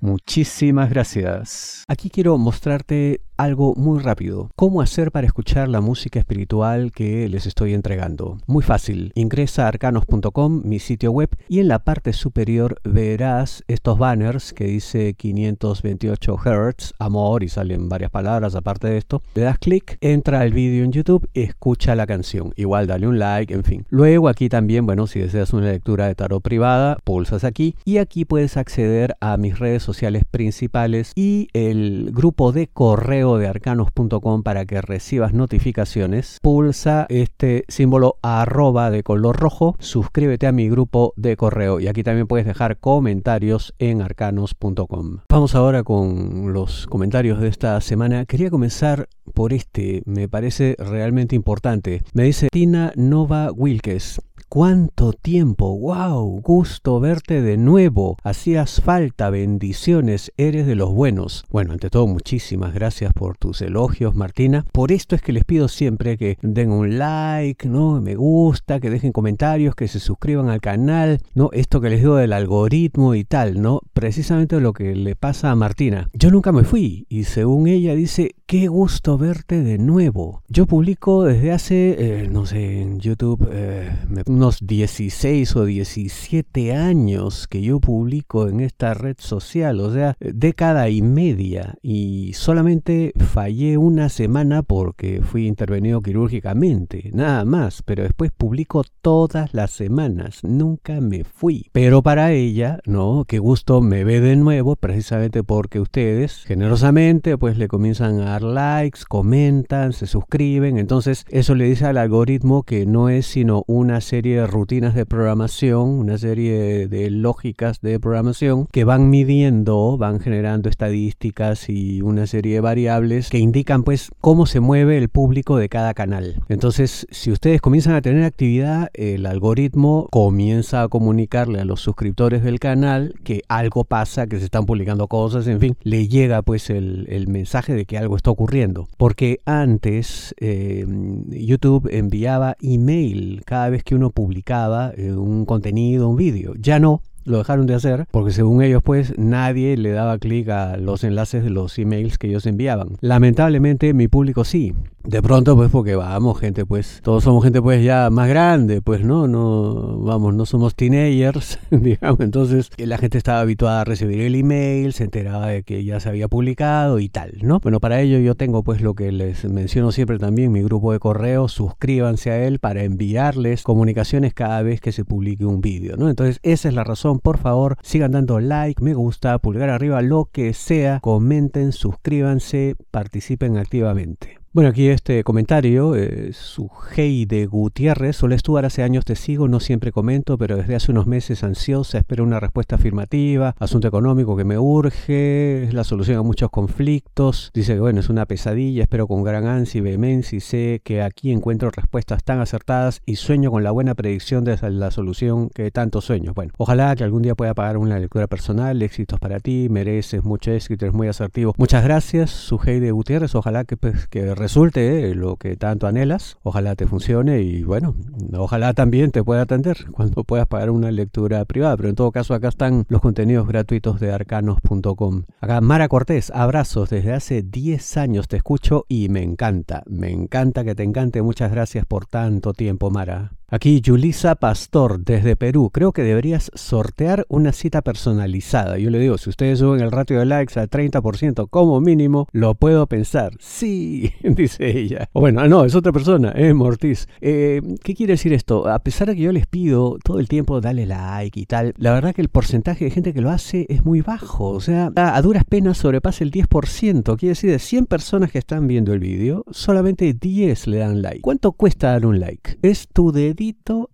Muchísimas 0.00 0.90
gracias. 0.90 1.84
Aquí 1.88 2.10
quiero 2.10 2.38
mostrarte 2.38 3.20
algo 3.38 3.74
muy 3.76 4.00
rápido. 4.00 4.50
¿Cómo 4.56 4.82
hacer 4.82 5.12
para 5.12 5.26
escuchar 5.26 5.68
la 5.68 5.80
música 5.80 6.18
espiritual 6.18 6.90
que 6.92 7.28
les 7.28 7.46
estoy 7.46 7.72
entregando? 7.72 8.38
Muy 8.46 8.64
fácil. 8.64 9.12
Ingresa 9.14 9.64
a 9.64 9.68
arcanos.com, 9.68 10.62
mi 10.64 10.80
sitio 10.80 11.12
web, 11.12 11.30
y 11.48 11.60
en 11.60 11.68
la 11.68 11.78
parte 11.78 12.12
superior 12.12 12.80
verás 12.82 13.62
estos 13.68 13.96
banners 13.96 14.52
que 14.52 14.64
dice 14.64 15.14
528 15.14 16.36
Hz, 16.36 16.94
amor, 16.98 17.44
y 17.44 17.48
salen 17.48 17.88
varias 17.88 18.10
palabras 18.10 18.56
aparte 18.56 18.88
de 18.88 18.98
esto. 18.98 19.22
Le 19.34 19.42
das 19.42 19.58
clic, 19.58 19.98
entra 20.00 20.40
al 20.40 20.52
vídeo 20.52 20.84
en 20.84 20.90
YouTube, 20.90 21.28
escucha 21.32 21.94
la 21.94 22.06
canción. 22.06 22.52
Igual 22.56 22.88
dale 22.88 23.06
un 23.06 23.20
like, 23.20 23.54
en 23.54 23.62
fin. 23.62 23.86
Luego 23.88 24.28
aquí 24.28 24.48
también, 24.48 24.84
bueno, 24.84 25.06
si 25.06 25.20
deseas 25.20 25.52
una 25.52 25.70
lectura 25.70 26.08
de 26.08 26.16
tarot 26.16 26.42
privada, 26.42 26.98
pulsas 27.04 27.44
aquí 27.44 27.76
y 27.84 27.98
aquí 27.98 28.24
puedes 28.24 28.56
acceder 28.56 29.16
a 29.20 29.36
mis 29.36 29.60
redes 29.60 29.84
sociales 29.88 30.24
principales 30.30 31.12
y 31.14 31.48
el 31.54 32.10
grupo 32.12 32.52
de 32.52 32.66
correo 32.66 33.38
de 33.38 33.48
arcanos.com 33.48 34.42
para 34.42 34.66
que 34.66 34.82
recibas 34.82 35.32
notificaciones. 35.32 36.36
Pulsa 36.42 37.06
este 37.08 37.64
símbolo 37.68 38.18
arroba 38.20 38.90
de 38.90 39.02
color 39.02 39.38
rojo, 39.38 39.76
suscríbete 39.78 40.46
a 40.46 40.52
mi 40.52 40.68
grupo 40.68 41.14
de 41.16 41.38
correo 41.38 41.80
y 41.80 41.88
aquí 41.88 42.02
también 42.02 42.26
puedes 42.26 42.44
dejar 42.44 42.76
comentarios 42.76 43.74
en 43.78 44.02
arcanos.com. 44.02 45.20
Vamos 45.30 45.54
ahora 45.54 45.82
con 45.82 46.52
los 46.52 46.86
comentarios 46.86 47.40
de 47.40 47.48
esta 47.48 47.80
semana. 47.80 48.26
Quería 48.26 48.50
comenzar 48.50 49.08
por 49.32 49.54
este, 49.54 50.02
me 50.04 50.28
parece 50.28 50.76
realmente 50.78 51.34
importante. 51.34 52.02
Me 52.12 52.24
dice 52.24 52.48
Tina 52.52 52.92
Nova 52.94 53.52
Wilkes. 53.52 54.20
¿Cuánto 54.50 55.12
tiempo? 55.12 55.78
¡Wow! 55.78 56.40
Gusto 56.40 57.00
verte 57.00 57.42
de 57.42 57.58
nuevo. 57.58 58.16
Hacías 58.22 58.80
falta, 58.80 59.28
bendiciones, 59.28 60.32
eres 60.38 60.66
de 60.66 60.74
los 60.74 60.90
buenos. 60.90 61.44
Bueno, 61.50 61.74
ante 61.74 61.90
todo, 61.90 62.06
muchísimas 62.06 62.72
gracias 62.72 63.12
por 63.12 63.36
tus 63.36 63.60
elogios, 63.60 64.14
Martina. 64.14 64.64
Por 64.72 64.90
esto 64.90 65.14
es 65.14 65.20
que 65.20 65.34
les 65.34 65.44
pido 65.44 65.68
siempre 65.68 66.16
que 66.16 66.38
den 66.40 66.70
un 66.70 66.98
like, 66.98 67.68
¿no? 67.68 68.00
Me 68.00 68.14
gusta, 68.14 68.80
que 68.80 68.88
dejen 68.88 69.12
comentarios, 69.12 69.74
que 69.74 69.86
se 69.86 70.00
suscriban 70.00 70.48
al 70.48 70.62
canal, 70.62 71.20
¿no? 71.34 71.50
Esto 71.52 71.82
que 71.82 71.90
les 71.90 72.00
digo 72.00 72.16
del 72.16 72.32
algoritmo 72.32 73.14
y 73.14 73.24
tal, 73.24 73.60
¿no? 73.60 73.82
Precisamente 73.92 74.58
lo 74.60 74.72
que 74.72 74.96
le 74.96 75.14
pasa 75.14 75.50
a 75.50 75.56
Martina. 75.56 76.08
Yo 76.14 76.30
nunca 76.30 76.52
me 76.52 76.64
fui 76.64 77.04
y 77.10 77.24
según 77.24 77.68
ella 77.68 77.94
dice, 77.94 78.34
qué 78.46 78.68
gusto 78.68 79.18
verte 79.18 79.62
de 79.62 79.76
nuevo. 79.76 80.42
Yo 80.48 80.64
publico 80.64 81.24
desde 81.24 81.52
hace, 81.52 81.96
eh, 81.98 82.28
no 82.30 82.46
sé, 82.46 82.80
en 82.80 82.98
YouTube, 82.98 83.46
eh, 83.52 83.90
unos 84.38 84.60
16 84.64 85.56
o 85.56 85.64
17 85.64 86.72
años 86.72 87.48
que 87.48 87.60
yo 87.60 87.80
publico 87.80 88.46
en 88.46 88.60
esta 88.60 88.94
red 88.94 89.16
social, 89.18 89.80
o 89.80 89.92
sea, 89.92 90.16
década 90.20 90.88
y 90.90 91.02
media, 91.02 91.74
y 91.82 92.34
solamente 92.34 93.12
fallé 93.16 93.78
una 93.78 94.08
semana 94.08 94.62
porque 94.62 95.22
fui 95.22 95.48
intervenido 95.48 96.00
quirúrgicamente, 96.02 97.10
nada 97.12 97.44
más, 97.44 97.82
pero 97.82 98.04
después 98.04 98.30
publico 98.30 98.84
todas 99.02 99.52
las 99.54 99.72
semanas, 99.72 100.44
nunca 100.44 101.00
me 101.00 101.24
fui. 101.24 101.68
Pero 101.72 102.02
para 102.02 102.30
ella, 102.30 102.78
no, 102.86 103.24
qué 103.26 103.40
gusto 103.40 103.80
me 103.80 104.04
ve 104.04 104.20
de 104.20 104.36
nuevo, 104.36 104.76
precisamente 104.76 105.42
porque 105.42 105.80
ustedes 105.80 106.44
generosamente 106.44 107.36
pues 107.36 107.58
le 107.58 107.66
comienzan 107.66 108.20
a 108.20 108.26
dar 108.26 108.42
likes, 108.44 109.00
comentan, 109.08 109.92
se 109.92 110.06
suscriben, 110.06 110.78
entonces 110.78 111.24
eso 111.28 111.56
le 111.56 111.64
dice 111.64 111.86
al 111.86 111.98
algoritmo 111.98 112.62
que 112.62 112.86
no 112.86 113.08
es 113.08 113.26
sino 113.26 113.64
una 113.66 114.00
serie 114.00 114.27
de 114.32 114.46
rutinas 114.46 114.94
de 114.94 115.06
programación, 115.06 115.88
una 115.88 116.18
serie 116.18 116.88
de 116.88 117.10
lógicas 117.10 117.80
de 117.80 117.98
programación 118.00 118.66
que 118.72 118.84
van 118.84 119.10
midiendo, 119.10 119.96
van 119.98 120.20
generando 120.20 120.68
estadísticas 120.68 121.68
y 121.68 122.02
una 122.02 122.26
serie 122.26 122.54
de 122.54 122.60
variables 122.60 123.30
que 123.30 123.38
indican 123.38 123.82
pues 123.82 124.10
cómo 124.20 124.46
se 124.46 124.60
mueve 124.60 124.98
el 124.98 125.08
público 125.08 125.56
de 125.56 125.68
cada 125.68 125.94
canal. 125.94 126.42
Entonces, 126.48 127.06
si 127.10 127.30
ustedes 127.30 127.60
comienzan 127.60 127.94
a 127.94 128.02
tener 128.02 128.24
actividad, 128.24 128.88
el 128.94 129.26
algoritmo 129.26 130.08
comienza 130.10 130.82
a 130.82 130.88
comunicarle 130.88 131.60
a 131.60 131.64
los 131.64 131.80
suscriptores 131.80 132.42
del 132.42 132.58
canal 132.58 133.14
que 133.24 133.42
algo 133.48 133.84
pasa, 133.84 134.26
que 134.26 134.38
se 134.38 134.44
están 134.44 134.66
publicando 134.66 135.08
cosas, 135.08 135.46
en 135.46 135.60
fin, 135.60 135.76
le 135.82 136.08
llega 136.08 136.42
pues 136.42 136.70
el, 136.70 137.06
mensaje 137.28 137.74
de 137.74 137.84
que 137.84 137.98
algo 137.98 138.16
está 138.16 138.30
ocurriendo. 138.30 138.88
Porque 138.96 139.40
antes 139.44 140.34
eh, 140.38 140.86
YouTube 141.28 141.88
enviaba 141.92 142.56
email 142.60 143.42
cada 143.44 143.68
vez 143.68 143.82
que 143.82 143.94
uno 143.94 144.10
publicaba 144.18 144.90
eh, 144.96 145.12
un 145.12 145.44
contenido, 145.44 146.08
un 146.08 146.16
vídeo. 146.16 146.52
Ya 146.58 146.80
no, 146.80 147.02
lo 147.24 147.38
dejaron 147.38 147.68
de 147.68 147.74
hacer 147.74 148.06
porque 148.10 148.32
según 148.32 148.62
ellos 148.62 148.82
pues 148.82 149.16
nadie 149.16 149.76
le 149.76 149.92
daba 149.92 150.18
clic 150.18 150.48
a 150.48 150.76
los 150.76 151.04
enlaces 151.04 151.44
de 151.44 151.50
los 151.50 151.78
emails 151.78 152.18
que 152.18 152.26
ellos 152.26 152.44
enviaban. 152.44 152.96
Lamentablemente 153.00 153.94
mi 153.94 154.08
público 154.08 154.44
sí. 154.44 154.74
De 155.08 155.22
pronto 155.22 155.56
pues 155.56 155.70
porque 155.70 155.96
vamos 155.96 156.38
gente 156.38 156.66
pues 156.66 157.00
todos 157.02 157.24
somos 157.24 157.42
gente 157.42 157.62
pues 157.62 157.82
ya 157.82 158.10
más 158.10 158.28
grande 158.28 158.82
pues 158.82 159.02
no 159.02 159.26
no 159.26 159.98
vamos 160.00 160.34
no 160.34 160.44
somos 160.44 160.74
teenagers 160.74 161.58
digamos. 161.70 162.20
Entonces 162.20 162.70
la 162.76 162.98
gente 162.98 163.16
estaba 163.16 163.40
habituada 163.40 163.80
a 163.80 163.84
recibir 163.84 164.20
el 164.20 164.34
email 164.34 164.92
se 164.92 165.04
enteraba 165.04 165.46
de 165.46 165.62
que 165.62 165.82
ya 165.82 165.98
se 165.98 166.10
había 166.10 166.28
publicado 166.28 166.98
y 166.98 167.08
tal 167.08 167.38
no 167.40 167.58
bueno 167.60 167.80
para 167.80 168.02
ello 168.02 168.18
yo 168.18 168.34
tengo 168.34 168.62
pues 168.62 168.82
lo 168.82 168.92
que 168.92 169.10
les 169.10 169.46
menciono 169.46 169.92
siempre 169.92 170.18
también 170.18 170.52
mi 170.52 170.62
grupo 170.62 170.92
de 170.92 170.98
correo 170.98 171.48
suscríbanse 171.48 172.30
a 172.30 172.44
él 172.44 172.58
para 172.58 172.82
enviarles 172.82 173.62
comunicaciones 173.62 174.34
cada 174.34 174.60
vez 174.60 174.82
que 174.82 174.92
se 174.92 175.06
publique 175.06 175.46
un 175.46 175.62
vídeo 175.62 175.96
no 175.96 176.10
entonces 176.10 176.38
esa 176.42 176.68
es 176.68 176.74
la 176.74 176.84
razón 176.84 177.18
por 177.20 177.38
favor, 177.38 177.76
sigan 177.82 178.12
dando 178.12 178.40
like, 178.40 178.82
me 178.82 178.94
gusta, 178.94 179.38
pulgar 179.38 179.70
arriba, 179.70 180.02
lo 180.02 180.28
que 180.30 180.52
sea, 180.54 181.00
comenten, 181.00 181.72
suscríbanse, 181.72 182.76
participen 182.90 183.56
activamente. 183.56 184.37
Bueno, 184.54 184.70
aquí 184.70 184.88
este 184.88 185.22
comentario, 185.24 185.94
eh, 185.94 186.32
su 186.32 186.70
de 186.98 187.46
Gutiérrez, 187.46 188.16
solo 188.16 188.34
estuvo 188.34 188.58
hace 188.58 188.82
años 188.82 189.04
te 189.04 189.14
sigo, 189.14 189.46
no 189.46 189.60
siempre 189.60 189.92
comento, 189.92 190.36
pero 190.36 190.56
desde 190.56 190.74
hace 190.74 190.90
unos 190.90 191.06
meses 191.06 191.44
ansiosa, 191.44 191.98
espero 191.98 192.24
una 192.24 192.40
respuesta 192.40 192.74
afirmativa, 192.74 193.54
asunto 193.60 193.86
económico 193.86 194.36
que 194.36 194.42
me 194.42 194.58
urge, 194.58 195.62
es 195.62 195.74
la 195.74 195.84
solución 195.84 196.18
a 196.18 196.22
muchos 196.22 196.50
conflictos, 196.50 197.52
dice 197.54 197.74
que 197.74 197.80
bueno, 197.80 198.00
es 198.00 198.08
una 198.08 198.26
pesadilla, 198.26 198.82
espero 198.82 199.06
con 199.06 199.22
gran 199.22 199.46
ansia 199.46 199.78
y 199.78 199.82
vehemencia 199.82 200.36
y 200.36 200.40
sé 200.40 200.80
que 200.82 201.02
aquí 201.02 201.30
encuentro 201.30 201.70
respuestas 201.70 202.24
tan 202.24 202.40
acertadas 202.40 203.00
y 203.06 203.14
sueño 203.14 203.52
con 203.52 203.62
la 203.62 203.70
buena 203.70 203.94
predicción 203.94 204.42
de 204.42 204.58
la 204.70 204.90
solución 204.90 205.50
que 205.50 205.70
tanto 205.70 206.00
sueño. 206.00 206.32
Bueno, 206.34 206.52
ojalá 206.58 206.96
que 206.96 207.04
algún 207.04 207.22
día 207.22 207.36
pueda 207.36 207.54
pagar 207.54 207.76
una 207.76 207.98
lectura 208.00 208.26
personal, 208.26 208.82
éxitos 208.82 209.20
para 209.20 209.38
ti, 209.38 209.68
mereces 209.70 210.24
mucho 210.24 210.50
éxito, 210.50 210.86
eres 210.86 210.94
muy 210.94 211.06
asertivo. 211.06 211.54
Muchas 211.58 211.84
gracias, 211.84 212.30
su 212.30 212.58
de 212.58 212.90
Gutiérrez, 212.90 213.34
ojalá 213.34 213.64
que, 213.64 213.76
pues, 213.76 214.08
que 214.08 214.34
resulte 214.38 215.14
lo 215.14 215.36
que 215.36 215.56
tanto 215.56 215.86
anhelas. 215.86 216.38
Ojalá 216.42 216.74
te 216.74 216.86
funcione 216.86 217.42
y 217.42 217.62
bueno, 217.64 217.94
ojalá 218.36 218.72
también 218.72 219.10
te 219.10 219.22
pueda 219.22 219.42
atender 219.42 219.86
cuando 219.92 220.24
puedas 220.24 220.46
pagar 220.46 220.70
una 220.70 220.90
lectura 220.90 221.44
privada. 221.44 221.76
Pero 221.76 221.88
en 221.90 221.94
todo 221.94 222.12
caso 222.12 222.34
acá 222.34 222.48
están 222.48 222.86
los 222.88 223.00
contenidos 223.00 223.46
gratuitos 223.46 224.00
de 224.00 224.12
arcanos.com. 224.12 225.24
Acá 225.40 225.60
Mara 225.60 225.88
Cortés, 225.88 226.30
abrazos. 226.34 226.90
Desde 226.90 227.12
hace 227.12 227.42
10 227.42 227.96
años 227.96 228.28
te 228.28 228.36
escucho 228.36 228.86
y 228.88 229.08
me 229.08 229.22
encanta. 229.22 229.82
Me 229.86 230.10
encanta 230.10 230.64
que 230.64 230.74
te 230.74 230.82
encante. 230.82 231.22
Muchas 231.22 231.50
gracias 231.50 231.84
por 231.84 232.06
tanto 232.06 232.52
tiempo, 232.54 232.90
Mara. 232.90 233.37
Aquí 233.50 233.80
Julisa 233.82 234.34
Pastor 234.34 235.02
desde 235.02 235.34
Perú. 235.34 235.70
Creo 235.72 235.92
que 235.92 236.02
deberías 236.02 236.50
sortear 236.52 237.24
una 237.30 237.52
cita 237.52 237.80
personalizada. 237.80 238.76
Yo 238.76 238.90
le 238.90 238.98
digo, 238.98 239.16
si 239.16 239.30
ustedes 239.30 239.60
suben 239.60 239.80
el 239.80 239.90
ratio 239.90 240.18
de 240.18 240.26
likes 240.26 240.60
al 240.60 240.68
30% 240.68 241.48
como 241.48 241.80
mínimo, 241.80 242.28
lo 242.32 242.54
puedo 242.56 242.86
pensar. 242.86 243.32
Sí, 243.40 244.12
dice 244.22 244.78
ella. 244.78 245.08
O 245.14 245.20
bueno, 245.20 245.48
no, 245.48 245.64
es 245.64 245.74
otra 245.74 245.92
persona, 245.92 246.32
es 246.32 246.54
Mortiz. 246.54 247.08
Eh, 247.22 247.62
¿Qué 247.82 247.94
quiere 247.94 248.12
decir 248.12 248.34
esto? 248.34 248.68
A 248.68 248.80
pesar 248.80 249.08
de 249.08 249.16
que 249.16 249.22
yo 249.22 249.32
les 249.32 249.46
pido 249.46 249.96
todo 250.04 250.18
el 250.18 250.28
tiempo 250.28 250.60
dale 250.60 250.84
like 250.84 251.40
y 251.40 251.46
tal, 251.46 251.72
la 251.78 251.94
verdad 251.94 252.14
que 252.14 252.20
el 252.20 252.28
porcentaje 252.28 252.84
de 252.84 252.90
gente 252.90 253.14
que 253.14 253.22
lo 253.22 253.30
hace 253.30 253.64
es 253.70 253.82
muy 253.82 254.02
bajo. 254.02 254.50
O 254.50 254.60
sea, 254.60 254.92
a 254.94 255.22
duras 255.22 255.44
penas 255.48 255.78
sobrepasa 255.78 256.22
el 256.22 256.32
10%. 256.32 257.16
Quiere 257.16 257.30
decir, 257.30 257.50
de 257.50 257.58
100 257.58 257.86
personas 257.86 258.30
que 258.30 258.40
están 258.40 258.66
viendo 258.66 258.92
el 258.92 259.00
vídeo, 259.00 259.46
solamente 259.52 260.12
10 260.12 260.66
le 260.66 260.76
dan 260.76 261.00
like. 261.00 261.22
¿Cuánto 261.22 261.52
cuesta 261.52 261.92
dar 261.92 262.04
un 262.04 262.20
like? 262.20 262.58
Es 262.60 262.88
tu 262.88 263.10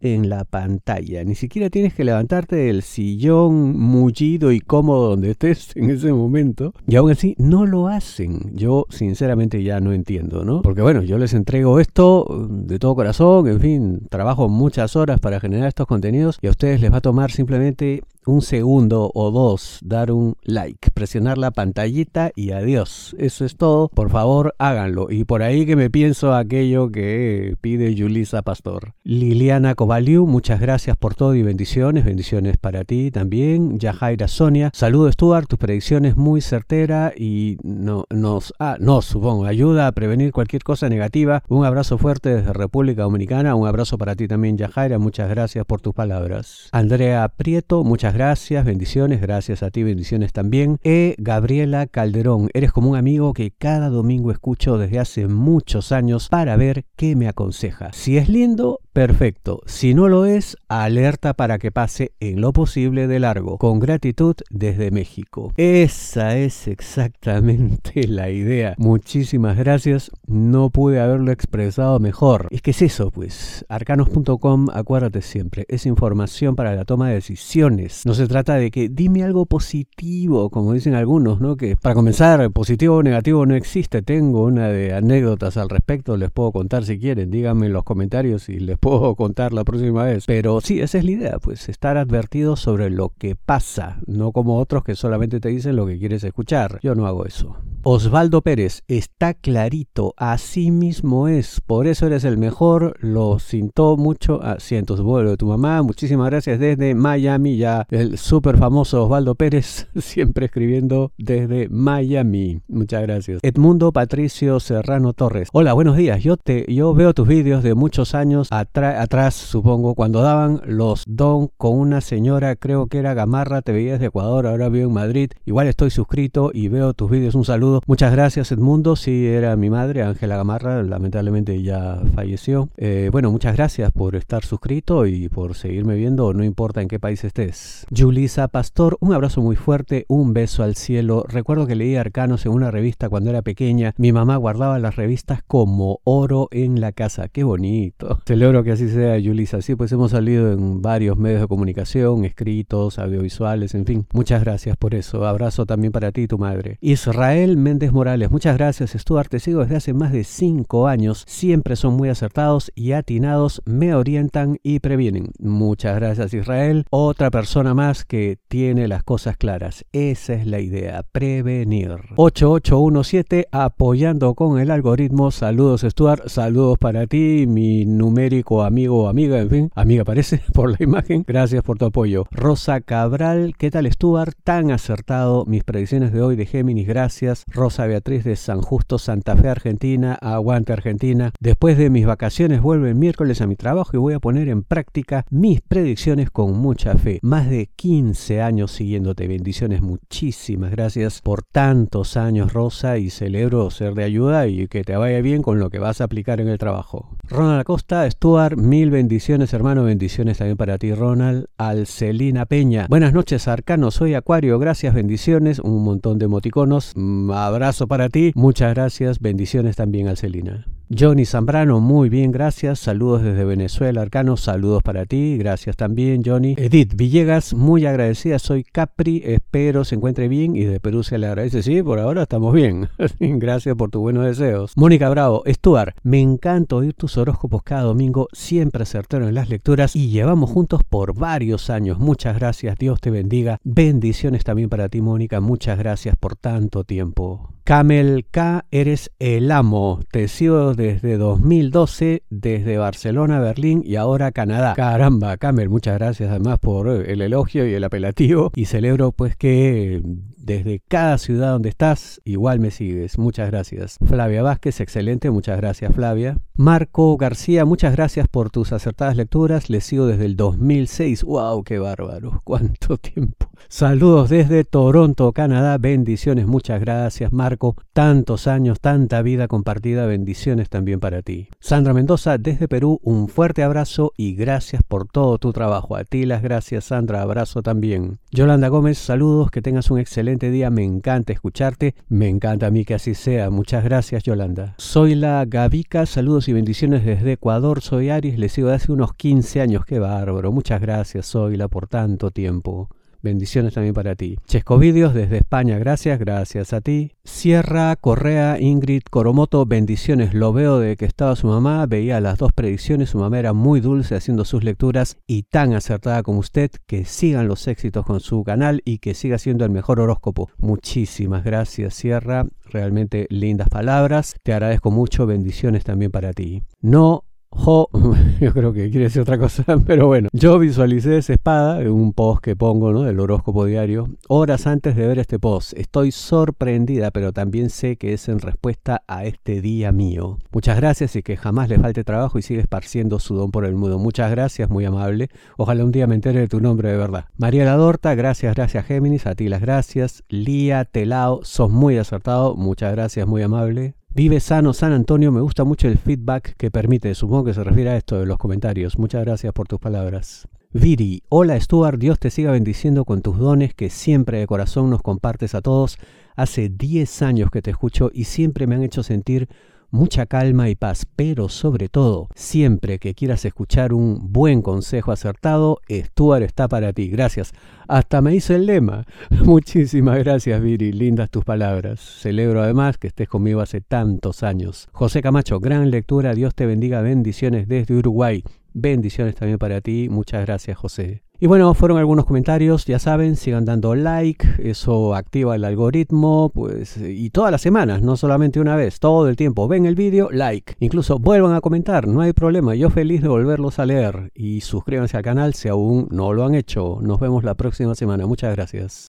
en 0.00 0.30
la 0.30 0.44
pantalla. 0.44 1.22
Ni 1.22 1.34
siquiera 1.34 1.68
tienes 1.68 1.92
que 1.92 2.04
levantarte 2.04 2.56
del 2.56 2.82
sillón 2.82 3.78
mullido 3.78 4.52
y 4.52 4.60
cómodo 4.60 5.10
donde 5.10 5.32
estés 5.32 5.72
en 5.76 5.90
ese 5.90 6.12
momento. 6.12 6.72
Y 6.86 6.96
aún 6.96 7.10
así 7.10 7.34
no 7.38 7.66
lo 7.66 7.88
hacen. 7.88 8.52
Yo 8.54 8.86
sinceramente 8.88 9.62
ya 9.62 9.80
no 9.80 9.92
entiendo, 9.92 10.44
¿no? 10.44 10.62
Porque 10.62 10.80
bueno, 10.80 11.02
yo 11.02 11.18
les 11.18 11.34
entrego 11.34 11.78
esto 11.78 12.26
mm, 12.26 12.66
de 12.66 12.78
todo 12.78 12.94
corazón, 12.94 13.46
en 13.48 13.60
fin, 13.60 14.00
trabajo 14.08 14.48
muchas 14.48 14.96
horas 14.96 15.20
para 15.20 15.40
generar 15.40 15.68
estos 15.68 15.86
contenidos 15.86 16.38
y 16.40 16.46
a 16.46 16.50
ustedes 16.50 16.80
les 16.80 16.90
va 16.90 16.98
a 16.98 17.02
tomar 17.02 17.30
simplemente 17.30 18.02
un 18.26 18.42
segundo 18.42 19.10
o 19.14 19.30
dos, 19.30 19.78
dar 19.82 20.12
un 20.12 20.36
like, 20.42 20.90
presionar 20.90 21.38
la 21.38 21.50
pantallita 21.50 22.30
y 22.34 22.50
adiós. 22.50 23.14
Eso 23.18 23.44
es 23.44 23.56
todo. 23.56 23.88
Por 23.88 24.10
favor, 24.10 24.54
háganlo. 24.58 25.10
Y 25.10 25.24
por 25.24 25.42
ahí 25.42 25.66
que 25.66 25.76
me 25.76 25.90
pienso 25.90 26.34
aquello 26.34 26.90
que 26.90 27.56
pide 27.60 27.94
Julisa 27.96 28.42
Pastor. 28.42 28.94
Liliana 29.04 29.74
Kovaliu, 29.74 30.26
muchas 30.26 30.60
gracias 30.60 30.96
por 30.96 31.14
todo 31.14 31.34
y 31.34 31.42
bendiciones. 31.42 32.04
Bendiciones 32.04 32.56
para 32.56 32.84
ti 32.84 33.10
también. 33.10 33.78
Yajaira 33.78 34.28
Sonia, 34.28 34.70
saludo 34.74 35.10
Stuart, 35.10 35.48
tu 35.48 35.58
predicción 35.58 36.04
es 36.04 36.16
muy 36.16 36.40
certera 36.40 37.12
y 37.16 37.58
no, 37.62 38.04
nos, 38.10 38.52
ah, 38.58 38.76
supongo, 39.02 39.44
ayuda 39.44 39.86
a 39.86 39.92
prevenir 39.92 40.32
cualquier 40.32 40.62
cosa 40.62 40.88
negativa. 40.88 41.42
Un 41.48 41.64
abrazo 41.64 41.98
fuerte 41.98 42.34
desde 42.34 42.52
República 42.52 43.02
Dominicana. 43.02 43.54
Un 43.54 43.66
abrazo 43.66 43.98
para 43.98 44.14
ti 44.14 44.28
también, 44.28 44.56
Yajaira. 44.56 44.98
Muchas 44.98 45.28
gracias 45.28 45.64
por 45.64 45.80
tus 45.80 45.94
palabras. 45.94 46.68
Andrea 46.72 47.28
Prieto, 47.28 47.84
muchas 47.84 48.13
gracias, 48.14 48.64
bendiciones, 48.64 49.20
gracias 49.20 49.62
a 49.62 49.70
ti, 49.70 49.82
bendiciones 49.82 50.32
también. 50.32 50.78
E. 50.84 51.16
Gabriela 51.18 51.86
Calderón, 51.86 52.48
eres 52.54 52.72
como 52.72 52.90
un 52.90 52.96
amigo 52.96 53.34
que 53.34 53.50
cada 53.50 53.90
domingo 53.90 54.30
escucho 54.30 54.78
desde 54.78 55.00
hace 55.00 55.26
muchos 55.28 55.92
años 55.92 56.28
para 56.28 56.56
ver 56.56 56.84
qué 56.96 57.16
me 57.16 57.28
aconseja. 57.28 57.92
Si 57.92 58.16
es 58.16 58.28
lindo, 58.28 58.80
Perfecto. 58.94 59.60
Si 59.66 59.92
no 59.92 60.06
lo 60.06 60.24
es, 60.24 60.56
alerta 60.68 61.34
para 61.34 61.58
que 61.58 61.72
pase 61.72 62.12
en 62.20 62.40
lo 62.40 62.52
posible 62.52 63.08
de 63.08 63.18
largo. 63.18 63.58
Con 63.58 63.80
gratitud 63.80 64.36
desde 64.50 64.92
México. 64.92 65.52
Esa 65.56 66.36
es 66.36 66.68
exactamente 66.68 68.06
la 68.08 68.30
idea. 68.30 68.76
Muchísimas 68.78 69.56
gracias. 69.58 70.12
No 70.28 70.70
pude 70.70 71.00
haberlo 71.00 71.32
expresado 71.32 71.98
mejor. 71.98 72.46
Es 72.52 72.62
que 72.62 72.70
es 72.70 72.82
eso, 72.82 73.10
pues. 73.10 73.64
Arcanos.com, 73.68 74.68
acuérdate 74.72 75.22
siempre, 75.22 75.66
es 75.68 75.86
información 75.86 76.54
para 76.54 76.76
la 76.76 76.84
toma 76.84 77.08
de 77.08 77.14
decisiones. 77.16 78.06
No 78.06 78.14
se 78.14 78.28
trata 78.28 78.54
de 78.54 78.70
que 78.70 78.88
dime 78.88 79.24
algo 79.24 79.46
positivo, 79.46 80.50
como 80.50 80.72
dicen 80.72 80.94
algunos, 80.94 81.40
¿no? 81.40 81.56
Que 81.56 81.76
para 81.76 81.96
comenzar, 81.96 82.48
positivo 82.52 82.98
o 82.98 83.02
negativo 83.02 83.44
no 83.44 83.56
existe. 83.56 84.02
Tengo 84.02 84.44
una 84.44 84.68
de 84.68 84.94
anécdotas 84.94 85.56
al 85.56 85.68
respecto, 85.68 86.16
les 86.16 86.30
puedo 86.30 86.52
contar 86.52 86.84
si 86.84 87.00
quieren. 87.00 87.32
Díganme 87.32 87.66
en 87.66 87.72
los 87.72 87.82
comentarios 87.82 88.48
y 88.48 88.60
les 88.60 88.78
puedo 88.84 89.14
contar 89.14 89.54
la 89.54 89.64
próxima 89.64 90.04
vez. 90.04 90.26
Pero 90.26 90.60
sí, 90.60 90.80
esa 90.80 90.98
es 90.98 91.04
la 91.04 91.10
idea, 91.10 91.38
pues 91.38 91.70
estar 91.70 91.96
advertido 91.96 92.54
sobre 92.56 92.90
lo 92.90 93.12
que 93.18 93.34
pasa, 93.34 93.98
no 94.06 94.32
como 94.32 94.58
otros 94.58 94.84
que 94.84 94.94
solamente 94.94 95.40
te 95.40 95.48
dicen 95.48 95.76
lo 95.76 95.86
que 95.86 95.98
quieres 95.98 96.22
escuchar. 96.22 96.80
Yo 96.82 96.94
no 96.94 97.06
hago 97.06 97.24
eso. 97.24 97.56
Osvaldo 97.86 98.40
Pérez, 98.40 98.82
está 98.88 99.34
clarito, 99.34 100.14
así 100.16 100.70
mismo 100.70 101.28
es, 101.28 101.60
por 101.60 101.86
eso 101.86 102.06
eres 102.06 102.24
el 102.24 102.38
mejor, 102.38 102.96
lo 103.00 103.38
sintió 103.38 103.98
mucho, 103.98 104.40
ah, 104.42 104.56
siento 104.58 104.96
su 104.96 105.04
vuelo 105.04 105.32
de 105.32 105.36
tu 105.36 105.44
mamá, 105.44 105.82
muchísimas 105.82 106.30
gracias 106.30 106.58
desde 106.58 106.94
Miami, 106.94 107.58
ya 107.58 107.86
el 107.90 108.16
súper 108.16 108.56
famoso 108.56 109.04
Osvaldo 109.04 109.34
Pérez, 109.34 109.86
siempre 109.96 110.46
escribiendo 110.46 111.12
desde 111.18 111.68
Miami, 111.68 112.62
muchas 112.68 113.02
gracias. 113.02 113.40
Edmundo 113.42 113.92
Patricio 113.92 114.60
Serrano 114.60 115.12
Torres, 115.12 115.50
hola, 115.52 115.74
buenos 115.74 115.98
días, 115.98 116.22
yo, 116.22 116.38
te, 116.38 116.64
yo 116.72 116.94
veo 116.94 117.12
tus 117.12 117.28
vídeos 117.28 117.62
de 117.62 117.74
muchos 117.74 118.14
años 118.14 118.48
atrás, 118.50 119.34
supongo, 119.34 119.94
cuando 119.94 120.22
daban 120.22 120.62
los 120.64 121.04
don 121.06 121.50
con 121.58 121.78
una 121.78 122.00
señora, 122.00 122.56
creo 122.56 122.86
que 122.86 122.96
era 122.96 123.12
Gamarra, 123.12 123.60
te 123.60 123.72
veías 123.72 124.00
de 124.00 124.06
Ecuador, 124.06 124.46
ahora 124.46 124.70
vivo 124.70 124.88
en 124.88 124.94
Madrid, 124.94 125.32
igual 125.44 125.66
estoy 125.66 125.90
suscrito 125.90 126.50
y 126.54 126.68
veo 126.68 126.94
tus 126.94 127.10
vídeos, 127.10 127.34
un 127.34 127.44
saludo 127.44 127.73
Muchas 127.86 128.12
gracias 128.12 128.52
Edmundo, 128.52 128.96
sí, 128.96 129.26
era 129.26 129.56
mi 129.56 129.70
madre, 129.70 130.02
Ángela 130.02 130.36
Gamarra, 130.36 130.82
lamentablemente 130.82 131.62
ya 131.62 132.00
falleció. 132.14 132.68
Eh, 132.76 133.08
bueno, 133.12 133.30
muchas 133.30 133.56
gracias 133.56 133.92
por 133.92 134.16
estar 134.16 134.44
suscrito 134.44 135.06
y 135.06 135.28
por 135.28 135.54
seguirme 135.54 135.94
viendo, 135.94 136.32
no 136.32 136.44
importa 136.44 136.82
en 136.82 136.88
qué 136.88 136.98
país 136.98 137.24
estés. 137.24 137.86
Julisa 137.94 138.48
Pastor, 138.48 138.96
un 139.00 139.12
abrazo 139.12 139.40
muy 139.40 139.56
fuerte, 139.56 140.04
un 140.08 140.32
beso 140.32 140.62
al 140.62 140.74
cielo. 140.76 141.24
Recuerdo 141.28 141.66
que 141.66 141.74
leí 141.74 141.96
Arcanos 141.96 142.46
en 142.46 142.52
una 142.52 142.70
revista 142.70 143.08
cuando 143.08 143.30
era 143.30 143.42
pequeña. 143.42 143.94
Mi 143.96 144.12
mamá 144.12 144.36
guardaba 144.36 144.78
las 144.78 144.96
revistas 144.96 145.42
como 145.46 146.00
oro 146.04 146.48
en 146.50 146.80
la 146.80 146.92
casa. 146.92 147.28
Qué 147.28 147.44
bonito. 147.44 148.20
Celebro 148.26 148.64
que 148.64 148.72
así 148.72 148.88
sea, 148.88 149.20
Julisa. 149.22 149.62
Sí, 149.62 149.74
pues 149.74 149.92
hemos 149.92 150.10
salido 150.10 150.52
en 150.52 150.82
varios 150.82 151.16
medios 151.16 151.40
de 151.40 151.48
comunicación, 151.48 152.24
escritos, 152.24 152.98
audiovisuales, 152.98 153.74
en 153.74 153.86
fin. 153.86 154.06
Muchas 154.12 154.42
gracias 154.42 154.76
por 154.76 154.94
eso. 154.94 155.26
Abrazo 155.26 155.66
también 155.66 155.92
para 155.92 156.12
ti 156.12 156.26
tu 156.26 156.38
madre. 156.38 156.78
Israel 156.80 157.56
Méndez 157.64 157.92
Morales, 157.92 158.30
muchas 158.30 158.58
gracias 158.58 158.90
Stuart, 158.90 159.30
te 159.30 159.40
sigo 159.40 159.62
desde 159.62 159.76
hace 159.76 159.94
más 159.94 160.12
de 160.12 160.24
5 160.24 160.86
años, 160.86 161.24
siempre 161.26 161.76
son 161.76 161.94
muy 161.94 162.10
acertados 162.10 162.70
y 162.74 162.92
atinados, 162.92 163.62
me 163.64 163.94
orientan 163.94 164.58
y 164.62 164.80
previenen. 164.80 165.30
Muchas 165.38 165.96
gracias 165.96 166.34
Israel, 166.34 166.84
otra 166.90 167.30
persona 167.30 167.72
más 167.72 168.04
que 168.04 168.36
tiene 168.48 168.86
las 168.86 169.02
cosas 169.02 169.38
claras, 169.38 169.86
esa 169.92 170.34
es 170.34 170.46
la 170.46 170.60
idea, 170.60 171.04
prevenir. 171.10 172.00
8817, 172.16 173.48
apoyando 173.50 174.34
con 174.34 174.60
el 174.60 174.70
algoritmo, 174.70 175.30
saludos 175.30 175.86
Stuart, 175.88 176.28
saludos 176.28 176.76
para 176.76 177.06
ti, 177.06 177.46
mi 177.48 177.86
numérico 177.86 178.62
amigo 178.62 179.04
o 179.04 179.08
amiga, 179.08 179.40
en 179.40 179.48
fin, 179.48 179.70
amiga 179.74 180.04
parece 180.04 180.42
por 180.52 180.70
la 180.70 180.76
imagen, 180.80 181.24
gracias 181.26 181.62
por 181.62 181.78
tu 181.78 181.86
apoyo. 181.86 182.26
Rosa 182.30 182.82
Cabral, 182.82 183.54
¿qué 183.56 183.70
tal 183.70 183.90
Stuart? 183.90 184.34
Tan 184.44 184.70
acertado, 184.70 185.46
mis 185.46 185.64
predicciones 185.64 186.12
de 186.12 186.20
hoy 186.20 186.36
de 186.36 186.44
Géminis, 186.44 186.86
gracias. 186.86 187.46
Rosa 187.54 187.86
Beatriz 187.86 188.24
de 188.24 188.34
San 188.34 188.60
Justo, 188.60 188.98
Santa 188.98 189.36
Fe, 189.36 189.48
Argentina, 189.48 190.14
aguante 190.14 190.72
Argentina. 190.72 191.30
Después 191.38 191.78
de 191.78 191.88
mis 191.88 192.04
vacaciones 192.04 192.60
vuelvo 192.60 192.86
el 192.86 192.96
miércoles 192.96 193.40
a 193.40 193.46
mi 193.46 193.54
trabajo 193.54 193.92
y 193.94 193.98
voy 193.98 194.14
a 194.14 194.18
poner 194.18 194.48
en 194.48 194.64
práctica 194.64 195.24
mis 195.30 195.60
predicciones 195.60 196.30
con 196.30 196.58
mucha 196.58 196.96
fe. 196.96 197.20
Más 197.22 197.48
de 197.48 197.70
15 197.76 198.42
años 198.42 198.72
siguiéndote. 198.72 199.28
Bendiciones, 199.28 199.82
muchísimas 199.82 200.72
gracias 200.72 201.20
por 201.22 201.44
tantos 201.44 202.16
años, 202.16 202.52
Rosa, 202.52 202.98
y 202.98 203.10
celebro 203.10 203.70
ser 203.70 203.94
de 203.94 204.02
ayuda 204.02 204.48
y 204.48 204.66
que 204.66 204.82
te 204.82 204.96
vaya 204.96 205.20
bien 205.20 205.42
con 205.42 205.60
lo 205.60 205.70
que 205.70 205.78
vas 205.78 206.00
a 206.00 206.04
aplicar 206.04 206.40
en 206.40 206.48
el 206.48 206.58
trabajo. 206.58 207.16
Ronald 207.28 207.60
Acosta, 207.60 208.10
Stuart, 208.10 208.58
mil 208.58 208.90
bendiciones, 208.90 209.54
hermano, 209.54 209.84
bendiciones 209.84 210.38
también 210.38 210.56
para 210.56 210.76
ti, 210.78 210.92
Ronald. 210.92 211.46
Alcelina 211.56 212.46
Peña, 212.46 212.86
buenas 212.90 213.12
noches, 213.12 213.46
Arcano, 213.46 213.92
soy 213.92 214.14
Acuario, 214.14 214.58
gracias, 214.58 214.92
bendiciones, 214.92 215.60
un 215.60 215.84
montón 215.84 216.18
de 216.18 216.24
emoticonos. 216.24 216.92
Abrazo 217.34 217.86
para 217.86 218.08
ti. 218.08 218.32
Muchas 218.34 218.74
gracias. 218.74 219.18
Bendiciones 219.20 219.76
también, 219.76 220.08
Alcelina. 220.08 220.66
Johnny 220.96 221.24
Zambrano, 221.24 221.80
muy 221.80 222.08
bien, 222.08 222.30
gracias. 222.30 222.78
Saludos 222.78 223.22
desde 223.22 223.44
Venezuela, 223.44 224.02
Arcano. 224.02 224.36
Saludos 224.36 224.82
para 224.82 225.06
ti. 225.06 225.36
Gracias 225.38 225.76
también, 225.76 226.22
Johnny. 226.24 226.54
Edith 226.56 226.94
Villegas, 226.94 227.54
muy 227.54 227.86
agradecida. 227.86 228.38
Soy 228.38 228.62
Capri. 228.62 229.22
Espero 229.24 229.84
se 229.84 229.96
encuentre 229.96 230.28
bien 230.28 230.54
y 230.56 230.64
de 230.64 230.80
Perú 230.80 231.02
se 231.02 231.18
le 231.18 231.26
agradece. 231.26 231.62
Sí, 231.62 231.82
por 231.82 231.98
ahora 231.98 232.22
estamos 232.22 232.54
bien. 232.54 232.88
gracias 233.18 233.74
por 233.74 233.90
tus 233.90 234.02
buenos 234.02 234.24
deseos. 234.24 234.72
Mónica 234.76 235.08
Bravo, 235.08 235.42
Stuart, 235.48 235.96
me 236.02 236.20
encanta 236.20 236.76
oír 236.76 236.94
tus 236.94 237.16
horóscopos 237.16 237.62
cada 237.62 237.82
domingo. 237.82 238.28
Siempre 238.32 238.82
acertaron 238.82 239.28
en 239.28 239.34
las 239.34 239.48
lecturas 239.48 239.96
y 239.96 240.10
llevamos 240.10 240.50
juntos 240.50 240.82
por 240.88 241.18
varios 241.18 241.70
años. 241.70 241.98
Muchas 241.98 242.36
gracias. 242.36 242.78
Dios 242.78 243.00
te 243.00 243.10
bendiga. 243.10 243.58
Bendiciones 243.64 244.44
también 244.44 244.68
para 244.68 244.88
ti, 244.88 245.00
Mónica. 245.00 245.40
Muchas 245.40 245.78
gracias 245.78 246.16
por 246.16 246.36
tanto 246.36 246.84
tiempo. 246.84 247.50
Camel 247.64 248.26
K, 248.30 248.66
eres 248.70 249.10
el 249.18 249.50
amo. 249.50 250.00
Te 250.10 250.28
sigo 250.28 250.74
desde 250.84 251.16
2012, 251.16 252.24
desde 252.28 252.76
Barcelona, 252.76 253.40
Berlín 253.40 253.82
y 253.82 253.96
ahora 253.96 254.32
Canadá. 254.32 254.74
Caramba, 254.74 255.38
Camel, 255.38 255.70
muchas 255.70 255.98
gracias 255.98 256.28
además 256.28 256.58
por 256.58 256.88
el 256.88 257.22
elogio 257.22 257.66
y 257.66 257.72
el 257.72 257.84
apelativo. 257.84 258.52
Y 258.54 258.66
celebro 258.66 259.10
pues 259.12 259.34
que 259.34 260.02
desde 260.36 260.82
cada 260.86 261.16
ciudad 261.16 261.52
donde 261.52 261.70
estás, 261.70 262.20
igual 262.24 262.60
me 262.60 262.70
sigues. 262.70 263.18
Muchas 263.18 263.50
gracias. 263.50 263.96
Flavia 264.04 264.42
Vázquez, 264.42 264.80
excelente, 264.80 265.30
muchas 265.30 265.56
gracias 265.56 265.94
Flavia. 265.94 266.36
Marco 266.54 267.16
García, 267.16 267.64
muchas 267.64 267.94
gracias 267.94 268.28
por 268.28 268.50
tus 268.50 268.72
acertadas 268.72 269.16
lecturas. 269.16 269.70
Les 269.70 269.84
sigo 269.84 270.06
desde 270.06 270.26
el 270.26 270.36
2006. 270.36 271.24
¡Wow! 271.24 271.64
¡Qué 271.64 271.78
bárbaro! 271.78 272.42
¿Cuánto 272.44 272.98
tiempo? 272.98 273.48
Saludos 273.76 274.30
desde 274.30 274.62
Toronto, 274.62 275.32
Canadá. 275.32 275.78
Bendiciones, 275.78 276.46
muchas 276.46 276.80
gracias 276.80 277.32
Marco. 277.32 277.74
Tantos 277.92 278.46
años, 278.46 278.78
tanta 278.78 279.20
vida 279.20 279.48
compartida. 279.48 280.06
Bendiciones 280.06 280.68
también 280.68 281.00
para 281.00 281.22
ti. 281.22 281.48
Sandra 281.58 281.92
Mendoza, 281.92 282.38
desde 282.38 282.68
Perú, 282.68 283.00
un 283.02 283.26
fuerte 283.26 283.64
abrazo 283.64 284.12
y 284.16 284.36
gracias 284.36 284.84
por 284.86 285.08
todo 285.08 285.38
tu 285.38 285.52
trabajo. 285.52 285.96
A 285.96 286.04
ti 286.04 286.24
las 286.24 286.40
gracias, 286.40 286.84
Sandra. 286.84 287.20
Abrazo 287.20 287.62
también. 287.62 288.20
Yolanda 288.30 288.68
Gómez, 288.68 288.96
saludos, 288.96 289.50
que 289.50 289.60
tengas 289.60 289.90
un 289.90 289.98
excelente 289.98 290.52
día. 290.52 290.70
Me 290.70 290.84
encanta 290.84 291.32
escucharte. 291.32 291.96
Me 292.08 292.28
encanta 292.28 292.68
a 292.68 292.70
mí 292.70 292.84
que 292.84 292.94
así 292.94 293.16
sea. 293.16 293.50
Muchas 293.50 293.82
gracias, 293.82 294.22
Yolanda. 294.22 294.76
Soy 294.78 295.16
la 295.16 295.44
Gavica, 295.46 296.06
saludos 296.06 296.46
y 296.46 296.52
bendiciones 296.52 297.04
desde 297.04 297.32
Ecuador. 297.32 297.80
Soy 297.80 298.10
Aries, 298.10 298.38
le 298.38 298.48
sigo 298.50 298.68
de 298.68 298.74
hace 298.74 298.92
unos 298.92 299.14
15 299.14 299.60
años. 299.60 299.84
Qué 299.84 299.98
bárbaro. 299.98 300.52
Muchas 300.52 300.80
gracias, 300.80 301.26
Soyla, 301.26 301.66
por 301.66 301.88
tanto 301.88 302.30
tiempo. 302.30 302.88
Bendiciones 303.24 303.72
también 303.72 303.94
para 303.94 304.14
ti. 304.16 304.36
Chescovidios 304.46 305.14
desde 305.14 305.38
España, 305.38 305.78
gracias, 305.78 306.18
gracias 306.18 306.74
a 306.74 306.82
ti. 306.82 307.12
Sierra, 307.24 307.96
Correa, 307.96 308.60
Ingrid, 308.60 309.00
Coromoto, 309.10 309.64
bendiciones. 309.64 310.34
Lo 310.34 310.52
veo 310.52 310.78
de 310.78 310.98
que 310.98 311.06
estaba 311.06 311.34
su 311.34 311.46
mamá, 311.46 311.86
veía 311.86 312.20
las 312.20 312.36
dos 312.36 312.52
predicciones, 312.52 313.08
su 313.08 313.18
mamá 313.18 313.38
era 313.38 313.54
muy 313.54 313.80
dulce 313.80 314.14
haciendo 314.14 314.44
sus 314.44 314.62
lecturas 314.62 315.16
y 315.26 315.44
tan 315.44 315.72
acertada 315.72 316.22
como 316.22 316.40
usted. 316.40 316.70
Que 316.86 317.06
sigan 317.06 317.48
los 317.48 317.66
éxitos 317.66 318.04
con 318.04 318.20
su 318.20 318.44
canal 318.44 318.82
y 318.84 318.98
que 318.98 319.14
siga 319.14 319.38
siendo 319.38 319.64
el 319.64 319.70
mejor 319.70 320.00
horóscopo. 320.00 320.50
Muchísimas 320.58 321.44
gracias, 321.44 321.94
Sierra. 321.94 322.44
Realmente 322.66 323.26
lindas 323.30 323.70
palabras. 323.70 324.34
Te 324.42 324.52
agradezco 324.52 324.90
mucho. 324.90 325.24
Bendiciones 325.24 325.82
también 325.82 326.10
para 326.10 326.34
ti. 326.34 326.62
No 326.82 327.24
Yo 328.40 328.52
creo 328.52 328.72
que 328.72 328.90
quiere 328.90 329.04
decir 329.04 329.22
otra 329.22 329.38
cosa, 329.38 329.64
pero 329.86 330.06
bueno, 330.06 330.28
yo 330.32 330.58
visualicé 330.58 331.18
esa 331.18 331.32
espada 331.32 331.78
un 331.90 332.12
post 332.12 332.42
que 332.42 332.56
pongo, 332.56 332.92
¿no? 332.92 333.02
Del 333.02 333.20
horóscopo 333.20 333.64
diario, 333.64 334.08
horas 334.28 334.66
antes 334.66 334.96
de 334.96 335.06
ver 335.06 335.18
este 335.18 335.38
post. 335.38 335.72
Estoy 335.76 336.12
sorprendida, 336.12 337.10
pero 337.10 337.32
también 337.32 337.70
sé 337.70 337.96
que 337.96 338.12
es 338.12 338.28
en 338.28 338.40
respuesta 338.40 339.02
a 339.06 339.24
este 339.24 339.60
día 339.60 339.92
mío. 339.92 340.38
Muchas 340.52 340.76
gracias 340.76 341.16
y 341.16 341.22
que 341.22 341.36
jamás 341.36 341.68
le 341.68 341.78
falte 341.78 342.04
trabajo 342.04 342.38
y 342.38 342.42
sigue 342.42 342.60
esparciendo 342.60 343.18
su 343.18 343.34
don 343.34 343.50
por 343.50 343.64
el 343.64 343.74
mundo. 343.74 343.98
Muchas 343.98 344.30
gracias, 344.30 344.68
muy 344.68 344.84
amable. 344.84 345.30
Ojalá 345.56 345.84
un 345.84 345.92
día 345.92 346.06
me 346.06 346.16
entere 346.16 346.40
de 346.40 346.48
tu 346.48 346.60
nombre 346.60 346.90
de 346.90 346.96
verdad. 346.96 347.26
María 347.36 347.64
Ladorta, 347.64 348.14
gracias, 348.14 348.54
gracias 348.54 348.84
Géminis, 348.84 349.26
a 349.26 349.34
ti 349.34 349.48
las 349.48 349.60
gracias. 349.60 350.24
Lía 350.28 350.84
Telao, 350.84 351.40
sos 351.44 351.70
muy 351.70 351.98
acertado, 351.98 352.56
muchas 352.56 352.92
gracias, 352.92 353.26
muy 353.26 353.42
amable. 353.42 353.94
Vive 354.16 354.38
sano 354.38 354.72
San 354.72 354.92
Antonio, 354.92 355.32
me 355.32 355.40
gusta 355.40 355.64
mucho 355.64 355.88
el 355.88 355.98
feedback 355.98 356.54
que 356.56 356.70
permite, 356.70 357.12
supongo 357.16 357.46
que 357.46 357.54
se 357.54 357.64
refiere 357.64 357.90
a 357.90 357.96
esto 357.96 358.16
de 358.16 358.26
los 358.26 358.38
comentarios. 358.38 358.96
Muchas 358.96 359.24
gracias 359.24 359.52
por 359.52 359.66
tus 359.66 359.80
palabras. 359.80 360.46
Viri, 360.72 361.24
hola 361.30 361.60
Stuart, 361.60 361.98
Dios 361.98 362.20
te 362.20 362.30
siga 362.30 362.52
bendiciendo 362.52 363.04
con 363.04 363.22
tus 363.22 363.36
dones 363.38 363.74
que 363.74 363.90
siempre 363.90 364.38
de 364.38 364.46
corazón 364.46 364.88
nos 364.88 365.02
compartes 365.02 365.56
a 365.56 365.62
todos. 365.62 365.98
Hace 366.36 366.68
10 366.68 367.22
años 367.22 367.50
que 367.50 367.60
te 367.60 367.72
escucho 367.72 368.12
y 368.14 368.24
siempre 368.24 368.68
me 368.68 368.76
han 368.76 368.84
hecho 368.84 369.02
sentir 369.02 369.48
mucha 369.94 370.26
calma 370.26 370.68
y 370.68 370.74
paz, 370.74 371.06
pero 371.14 371.48
sobre 371.48 371.88
todo, 371.88 372.28
siempre 372.34 372.98
que 372.98 373.14
quieras 373.14 373.44
escuchar 373.44 373.92
un 373.92 374.32
buen 374.32 374.60
consejo 374.60 375.12
acertado, 375.12 375.78
Stuart 375.88 376.42
está 376.42 376.66
para 376.66 376.92
ti. 376.92 377.08
Gracias. 377.08 377.52
Hasta 377.86 378.20
me 378.20 378.34
hizo 378.34 378.54
el 378.54 378.66
lema. 378.66 379.06
Muchísimas 379.44 380.18
gracias, 380.18 380.60
Viri. 380.60 380.90
Lindas 380.90 381.30
tus 381.30 381.44
palabras. 381.44 382.00
Celebro 382.00 382.60
además 382.60 382.98
que 382.98 383.06
estés 383.06 383.28
conmigo 383.28 383.60
hace 383.60 383.80
tantos 383.80 384.42
años. 384.42 384.88
José 384.92 385.22
Camacho, 385.22 385.60
gran 385.60 385.90
lectura. 385.92 386.34
Dios 386.34 386.56
te 386.56 386.66
bendiga. 386.66 387.00
Bendiciones 387.00 387.68
desde 387.68 387.94
Uruguay. 387.94 388.42
Bendiciones 388.72 389.36
también 389.36 389.58
para 389.58 389.80
ti. 389.80 390.08
Muchas 390.10 390.44
gracias, 390.44 390.76
José. 390.76 391.22
Y 391.40 391.48
bueno, 391.48 391.74
fueron 391.74 391.98
algunos 391.98 392.26
comentarios, 392.26 392.84
ya 392.86 393.00
saben, 393.00 393.34
sigan 393.34 393.64
dando 393.64 393.96
like, 393.96 394.46
eso 394.58 395.16
activa 395.16 395.56
el 395.56 395.64
algoritmo, 395.64 396.50
pues, 396.54 396.96
y 396.96 397.30
todas 397.30 397.50
las 397.50 397.60
semanas, 397.60 398.02
no 398.02 398.16
solamente 398.16 398.60
una 398.60 398.76
vez, 398.76 399.00
todo 399.00 399.28
el 399.28 399.34
tiempo. 399.34 399.66
Ven 399.66 399.84
el 399.84 399.96
vídeo, 399.96 400.28
like. 400.30 400.76
Incluso 400.78 401.18
vuelvan 401.18 401.54
a 401.54 401.60
comentar, 401.60 402.06
no 402.06 402.20
hay 402.20 402.32
problema, 402.32 402.76
yo 402.76 402.88
feliz 402.88 403.20
de 403.20 403.28
volverlos 403.28 403.80
a 403.80 403.86
leer. 403.86 404.30
Y 404.34 404.60
suscríbanse 404.60 405.16
al 405.16 405.24
canal 405.24 405.54
si 405.54 405.68
aún 405.68 406.06
no 406.12 406.32
lo 406.32 406.44
han 406.44 406.54
hecho. 406.54 406.98
Nos 407.02 407.18
vemos 407.18 407.42
la 407.42 407.54
próxima 407.54 407.96
semana, 407.96 408.26
muchas 408.26 408.54
gracias. 408.54 409.10